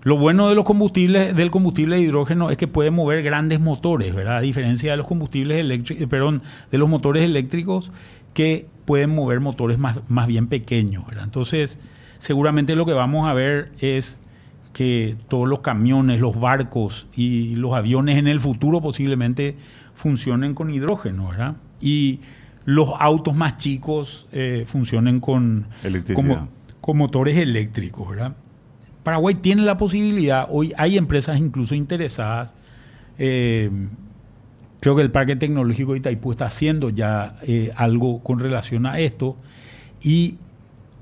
Lo 0.04 0.18
bueno 0.18 0.50
de 0.50 0.56
los 0.56 0.64
combustibles, 0.64 1.36
del 1.36 1.52
combustible 1.52 1.98
de 1.98 2.02
hidrógeno 2.02 2.50
es 2.50 2.58
que 2.58 2.68
puede 2.68 2.90
mover 2.90 3.22
grandes 3.22 3.60
motores, 3.60 4.16
¿verdad? 4.16 4.38
A 4.38 4.42
diferencia 4.42 4.92
de 4.92 4.98
los 4.98 5.06
combustibles 5.06 5.60
eléctricos, 5.60 6.08
perdón, 6.08 6.42
de 6.72 6.78
los 6.80 6.90
motores 6.90 7.24
eléctricos 7.24 7.92
que 8.34 8.68
pueden 8.86 9.14
mover 9.14 9.40
motores 9.40 9.78
más, 9.78 10.00
más 10.10 10.28
bien 10.28 10.48
pequeños, 10.48 11.04
Entonces, 11.22 11.78
seguramente 12.18 12.76
lo 12.76 12.86
que 12.88 12.94
vamos 12.94 13.30
a 13.30 13.34
ver 13.34 13.72
es 13.80 14.20
que 14.74 15.18
todos 15.28 15.48
los 15.48 15.60
camiones, 15.60 16.20
los 16.20 16.40
barcos 16.40 17.08
y 17.16 17.56
los 17.56 17.74
aviones 17.74 18.18
en 18.18 18.28
el 18.28 18.40
futuro 18.40 18.82
posiblemente 18.82 19.56
funcionen 19.94 20.56
con 20.56 20.72
hidrógeno, 20.72 21.30
¿verdad? 21.30 21.58
Y 21.80 22.22
los 22.66 22.90
autos 23.00 23.36
más 23.36 23.58
chicos 23.58 24.28
eh, 24.32 24.66
funcionen 24.68 25.20
con, 25.20 25.68
con, 26.82 26.98
motores 26.98 27.38
eléctricos. 27.38 28.10
¿verdad? 28.10 28.36
Paraguay 29.04 29.36
tiene 29.36 29.64
la 29.64 29.78
posibilidad, 29.78 30.48
hoy 30.50 30.74
hay 30.78 30.98
empresas 30.98 31.38
incluso 31.38 31.76
interesadas. 31.76 32.54
Eh, 33.18 33.70
creo 34.80 34.96
que 34.96 35.02
el 35.02 35.12
Parque 35.12 35.36
Tecnológico 35.36 35.94
de 35.94 36.00
Itaipú 36.00 36.32
está 36.32 36.46
haciendo 36.46 36.90
ya 36.90 37.36
eh, 37.44 37.72
algo 37.76 38.22
con 38.24 38.40
relación 38.40 38.86
a 38.86 39.00
esto. 39.00 39.38
Y 40.04 40.38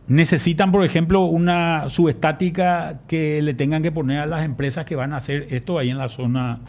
necesitan, 0.08 0.72
por 0.72 0.84
ejemplo, 0.84 1.22
una 1.22 1.90
subestática 1.90 3.02
que 3.08 3.42
le 3.42 3.54
tengan 3.54 3.84
que 3.84 3.92
poner 3.92 4.20
a 4.20 4.26
las 4.26 4.44
empresas 4.44 4.86
que 4.86 4.96
van 4.96 5.14
a 5.14 5.18
hacer 5.18 5.48
esto 5.50 5.78
ahí 5.78 5.90
en 5.90 5.98
la 5.98 6.10
zona 6.10 6.60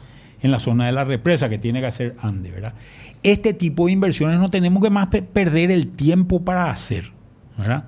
en 0.43 0.51
la 0.51 0.59
zona 0.59 0.87
de 0.87 0.93
la 0.93 1.05
represa 1.05 1.49
que 1.49 1.59
tiene 1.59 1.81
que 1.81 1.87
hacer 1.87 2.17
Ande, 2.21 2.51
¿verdad? 2.51 2.75
Este 3.23 3.53
tipo 3.53 3.87
de 3.87 3.93
inversiones 3.93 4.39
no 4.39 4.49
tenemos 4.49 4.83
que 4.83 4.91
más 4.91 5.09
perder 5.09 5.71
el 5.71 5.89
tiempo 5.89 6.45
para 6.45 6.71
hacer. 6.71 7.13
¿verdad? 7.59 7.85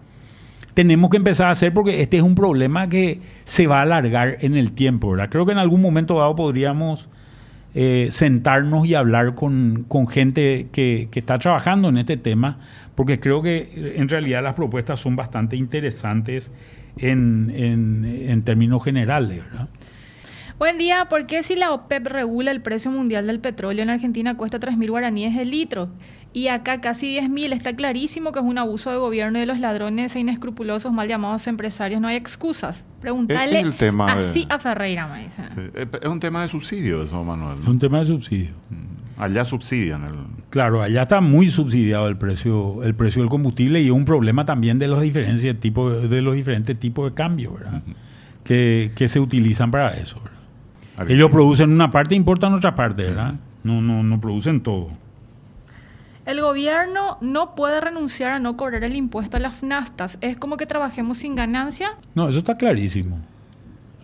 Tenemos 0.74 1.10
que 1.10 1.16
empezar 1.16 1.48
a 1.48 1.50
hacer 1.50 1.72
porque 1.72 2.02
este 2.02 2.18
es 2.18 2.22
un 2.22 2.34
problema 2.34 2.88
que 2.88 3.20
se 3.44 3.66
va 3.66 3.80
a 3.80 3.82
alargar 3.82 4.38
en 4.40 4.56
el 4.56 4.72
tiempo. 4.72 5.10
¿verdad? 5.10 5.28
Creo 5.30 5.46
que 5.46 5.52
en 5.52 5.58
algún 5.58 5.80
momento 5.80 6.18
dado 6.18 6.34
podríamos 6.34 7.08
eh, 7.74 8.08
sentarnos 8.10 8.86
y 8.86 8.94
hablar 8.94 9.34
con, 9.34 9.86
gente 10.10 10.68
que, 10.72 11.08
está 11.14 11.38
trabajando 11.38 11.88
en 11.88 11.98
este 11.98 12.16
tema, 12.18 12.58
porque 12.94 13.18
creo 13.18 13.40
que 13.40 13.94
en 13.96 14.08
realidad 14.08 14.42
las 14.42 14.54
propuestas 14.54 15.00
son 15.00 15.16
bastante 15.16 15.56
interesantes 15.56 16.52
en, 16.98 17.50
en, 17.54 18.04
en 18.28 18.42
términos 18.42 18.84
generales. 18.84 19.42
¿verdad? 19.50 19.68
Buen 20.62 20.78
día, 20.78 21.06
¿por 21.06 21.26
qué 21.26 21.42
si 21.42 21.56
la 21.56 21.72
OPEP 21.72 22.06
regula 22.06 22.52
el 22.52 22.62
precio 22.62 22.88
mundial 22.92 23.26
del 23.26 23.40
petróleo 23.40 23.82
en 23.82 23.90
Argentina 23.90 24.36
cuesta 24.36 24.60
3.000 24.60 24.90
guaraníes 24.90 25.36
el 25.36 25.50
litro? 25.50 25.88
Y 26.32 26.46
acá 26.46 26.80
casi 26.80 27.18
10.000, 27.18 27.52
está 27.52 27.74
clarísimo 27.74 28.30
que 28.30 28.38
es 28.38 28.44
un 28.44 28.58
abuso 28.58 28.92
de 28.92 28.96
gobierno 28.96 29.40
de 29.40 29.46
los 29.46 29.58
ladrones 29.58 30.14
e 30.14 30.20
inescrupulosos 30.20 30.92
mal 30.92 31.08
llamados 31.08 31.48
empresarios, 31.48 32.00
no 32.00 32.06
hay 32.06 32.14
excusas. 32.14 32.86
Pregúntale 33.00 33.64
así 34.06 34.46
a 34.48 34.60
Ferreira, 34.60 35.08
me 35.08 35.24
dice. 35.24 35.42
Es 36.00 36.08
un 36.08 36.20
tema 36.20 36.42
de 36.42 36.48
subsidio 36.48 37.02
eso, 37.02 37.24
Manuel. 37.24 37.58
Es 37.60 37.66
un 37.66 37.80
tema 37.80 37.98
de 37.98 38.04
subsidio. 38.04 38.52
Mm. 38.70 39.20
Allá 39.20 39.44
subsidian 39.44 40.04
el... 40.04 40.14
Claro, 40.50 40.80
allá 40.80 41.02
está 41.02 41.20
muy 41.20 41.50
subsidiado 41.50 42.06
el 42.06 42.16
precio, 42.18 42.84
el 42.84 42.94
precio 42.94 43.20
del 43.20 43.30
combustible 43.30 43.82
y 43.82 43.86
es 43.86 43.92
un 43.92 44.04
problema 44.04 44.44
también 44.44 44.78
de 44.78 44.86
los 44.86 45.02
diferentes 45.02 45.58
tipos, 45.58 46.08
de 46.08 46.22
los 46.22 46.36
diferentes 46.36 46.78
tipos 46.78 47.10
de 47.10 47.14
cambio, 47.16 47.52
¿verdad? 47.54 47.82
que, 48.44 48.92
que 48.94 49.08
se 49.08 49.18
utilizan 49.18 49.72
para 49.72 49.94
eso, 49.96 50.20
¿verdad? 50.22 50.41
Ellos 51.08 51.30
producen 51.30 51.72
una 51.72 51.90
parte 51.90 52.14
e 52.14 52.18
importan 52.18 52.52
otra 52.52 52.74
parte, 52.74 53.04
¿verdad? 53.04 53.34
No, 53.64 53.80
no, 53.80 54.02
no 54.02 54.20
producen 54.20 54.60
todo. 54.60 54.88
El 56.24 56.40
gobierno 56.40 57.18
no 57.20 57.56
puede 57.56 57.80
renunciar 57.80 58.32
a 58.32 58.38
no 58.38 58.56
cobrar 58.56 58.84
el 58.84 58.94
impuesto 58.94 59.36
a 59.38 59.40
las 59.40 59.62
naftas. 59.62 60.18
Es 60.20 60.36
como 60.36 60.56
que 60.56 60.66
trabajemos 60.66 61.18
sin 61.18 61.34
ganancia. 61.34 61.96
No, 62.14 62.28
eso 62.28 62.38
está 62.38 62.54
clarísimo. 62.54 63.18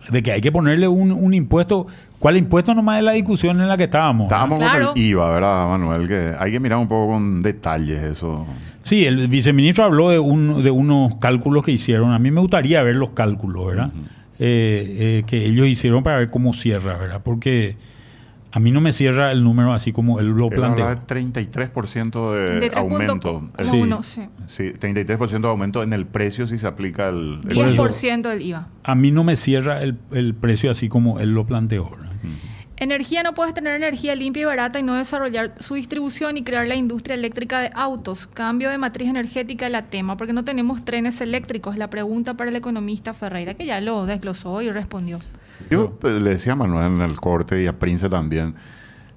De 0.09 0.21
que 0.21 0.31
hay 0.31 0.41
que 0.41 0.51
ponerle 0.51 0.87
un, 0.87 1.33
impuesto. 1.33 1.87
¿Cuál 2.17 2.35
impuesto 2.35 2.73
nomás 2.73 2.97
es 2.97 3.03
la 3.05 3.11
discusión 3.13 3.61
en 3.61 3.69
la 3.69 3.77
que 3.77 3.85
estábamos? 3.85 4.25
Estábamos 4.25 4.61
con 4.61 4.81
el 4.81 5.01
IVA, 5.01 5.31
¿verdad, 5.31 5.69
Manuel? 5.69 6.07
Que 6.07 6.35
hay 6.37 6.51
que 6.51 6.59
mirar 6.59 6.79
un 6.79 6.89
poco 6.89 7.13
con 7.13 7.41
detalles 7.41 8.03
eso. 8.03 8.45
Sí, 8.79 9.05
el 9.05 9.29
viceministro 9.29 9.85
habló 9.85 10.09
de, 10.09 10.19
un, 10.19 10.61
de 10.61 10.71
unos 10.71 11.15
cálculos 11.17 11.63
que 11.63 11.71
hicieron. 11.71 12.11
A 12.11 12.19
mí 12.19 12.31
me 12.31 12.41
gustaría 12.41 12.81
ver 12.81 12.97
los 12.97 13.11
cálculos, 13.11 13.67
¿verdad? 13.67 13.91
Eh, 14.41 15.19
eh, 15.19 15.23
que 15.27 15.45
ellos 15.45 15.67
hicieron 15.67 16.01
para 16.01 16.17
ver 16.17 16.29
cómo 16.29 16.53
cierra, 16.53 16.97
¿verdad? 16.97 17.21
Porque 17.23 17.75
a 18.51 18.59
mí 18.59 18.71
no 18.71 18.81
me 18.81 18.93
cierra 18.93 19.31
el 19.31 19.43
número 19.43 19.73
así 19.73 19.91
como 19.91 20.19
él 20.19 20.27
lo 20.27 20.49
plantea. 20.49 21.05
33% 21.05 22.33
de, 22.33 22.59
de 22.61 22.71
aumento. 22.75 23.41
sí. 24.01 24.21
sí. 24.47 24.63
33% 24.63 25.41
de 25.41 25.47
aumento 25.47 25.83
en 25.83 25.93
el 25.93 26.07
precio 26.07 26.47
si 26.47 26.57
se 26.57 26.67
aplica 26.67 27.09
el... 27.09 27.41
el 27.49 27.57
10% 27.57 28.29
del 28.29 28.41
IVA. 28.41 28.67
A 28.83 28.95
mí 28.95 29.11
no 29.11 29.23
me 29.23 29.35
cierra 29.35 29.81
el, 29.81 29.97
el 30.11 30.33
precio 30.33 30.71
así 30.71 30.87
como 30.89 31.19
él 31.19 31.33
lo 31.33 31.45
planteó. 31.45 31.89
Energía 32.79 33.23
no 33.23 33.33
puedes 33.33 33.53
tener 33.53 33.75
energía 33.75 34.15
limpia 34.15 34.43
y 34.43 34.45
barata 34.45 34.79
y 34.79 34.83
no 34.83 34.95
desarrollar 34.95 35.53
su 35.59 35.75
distribución 35.75 36.37
y 36.37 36.43
crear 36.43 36.65
la 36.65 36.75
industria 36.75 37.13
eléctrica 37.15 37.59
de 37.59 37.71
autos. 37.75 38.25
Cambio 38.25 38.69
de 38.69 38.77
matriz 38.77 39.09
energética 39.09 39.67
la 39.67 39.81
tema, 39.81 40.15
porque 40.15 40.31
no 40.31 40.45
tenemos 40.45 40.85
trenes 40.85 41.19
eléctricos. 41.19 41.75
La 41.77 41.89
pregunta 41.89 42.35
para 42.35 42.49
el 42.49 42.55
economista 42.55 43.13
Ferreira, 43.13 43.53
que 43.55 43.65
ya 43.65 43.81
lo 43.81 44.05
desglosó 44.05 44.61
y 44.61 44.71
respondió. 44.71 45.19
Yo 45.69 45.91
pues, 45.99 46.21
le 46.23 46.29
decía 46.29 46.53
a 46.53 46.55
Manuel 46.55 46.93
en 46.95 47.01
el 47.01 47.19
corte 47.19 47.61
y 47.61 47.67
a 47.67 47.77
Prince 47.77 48.07
también, 48.07 48.55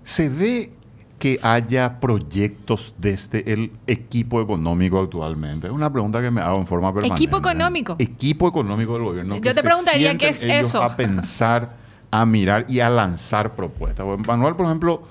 ¿se 0.03 0.29
ve 0.29 0.73
que 1.21 1.39
haya 1.41 2.01
proyectos 2.01 2.97
desde 2.99 3.53
el 3.53 3.71
equipo 3.87 4.43
económico 4.43 5.01
actualmente? 5.01 5.69
Es 5.69 5.73
una 5.73 5.93
pregunta 5.93 6.21
que 6.21 6.33
me 6.33 6.41
hago 6.41 6.59
en 6.59 6.67
forma 6.67 6.93
permanente. 6.93 7.15
¿Equipo 7.15 7.37
económico? 7.37 7.95
Equipo 8.01 8.49
económico 8.49 8.95
del 8.95 9.05
gobierno. 9.05 9.37
Yo 9.37 9.55
te 9.55 9.63
preguntaría 9.63 10.19
qué 10.19 10.31
es 10.31 10.43
eso. 10.43 10.83
A 10.83 10.97
pensar, 10.97 11.77
a 12.13 12.27
mirar 12.27 12.67
y 12.69 12.81
a 12.81 12.91
lanzar 12.91 13.57
propuestas. 13.57 14.07
Manuel, 14.27 14.55
por 14.55 14.67
ejemplo, 14.67 15.03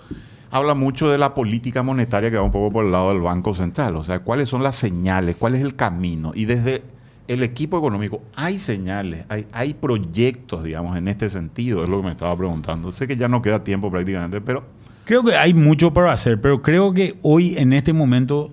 habla 0.52 0.76
mucho 0.76 1.10
de 1.10 1.18
la 1.18 1.34
política 1.34 1.82
monetaria 1.82 2.30
que 2.30 2.38
va 2.38 2.44
un 2.44 2.52
poco 2.52 2.72
por 2.72 2.86
el 2.86 2.92
lado 2.92 3.10
del 3.10 3.22
Banco 3.22 3.54
Central. 3.56 3.98
O 3.98 4.04
sea, 4.04 4.20
cuáles 4.20 4.48
son 4.48 4.62
las 4.62 4.76
señales, 4.76 5.36
cuál 5.36 5.56
es 5.56 5.62
el 5.62 5.76
camino. 5.76 6.32
Y 6.36 6.46
desde 6.46 6.84
el 7.28 7.42
equipo 7.42 7.78
económico, 7.78 8.22
hay 8.36 8.60
señales, 8.60 9.26
hay, 9.30 9.48
hay 9.52 9.74
proyectos, 9.74 10.64
digamos, 10.64 10.96
en 10.96 11.08
este 11.08 11.30
sentido, 11.30 11.84
es 11.84 11.90
lo 11.90 11.98
que 11.98 12.06
me 12.06 12.12
estaba 12.12 12.38
preguntando. 12.38 12.92
Sé 12.92 13.08
que 13.08 13.18
ya 13.18 13.28
no 13.28 13.42
queda 13.42 13.64
tiempo 13.64 13.90
prácticamente, 13.90 14.40
pero... 14.40 14.62
Creo 15.06 15.24
que 15.24 15.36
hay 15.36 15.56
mucho 15.56 15.92
para 15.92 16.14
hacer, 16.14 16.40
pero 16.40 16.62
creo 16.62 16.94
que 16.94 17.18
hoy, 17.24 17.58
en 17.58 17.74
este 17.74 17.94
momento, 17.94 18.52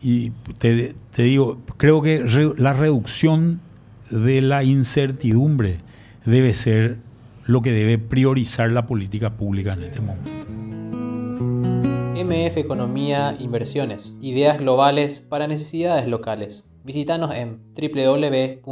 y 0.00 0.30
te, 0.58 0.94
digo, 1.16 1.58
creo 1.76 2.00
que 2.00 2.24
la 2.56 2.72
reducción 2.72 3.60
de 4.10 4.40
la 4.40 4.64
incertidumbre 4.64 5.80
debe 6.24 6.54
ser 6.54 6.98
lo 7.46 7.62
que 7.62 7.72
debe 7.72 7.98
priorizar 7.98 8.70
la 8.70 8.86
política 8.86 9.36
pública 9.36 9.74
en 9.74 9.82
este 9.82 10.00
momento. 10.00 10.30
MF 12.24 12.56
Economía 12.56 13.36
Inversiones, 13.38 14.16
ideas 14.20 14.58
globales 14.58 15.20
para 15.20 15.46
necesidades 15.46 16.08
locales. 16.08 16.68
Visítanos 16.84 17.34
en 17.34 17.60
www.mf.com.py. 17.74 18.64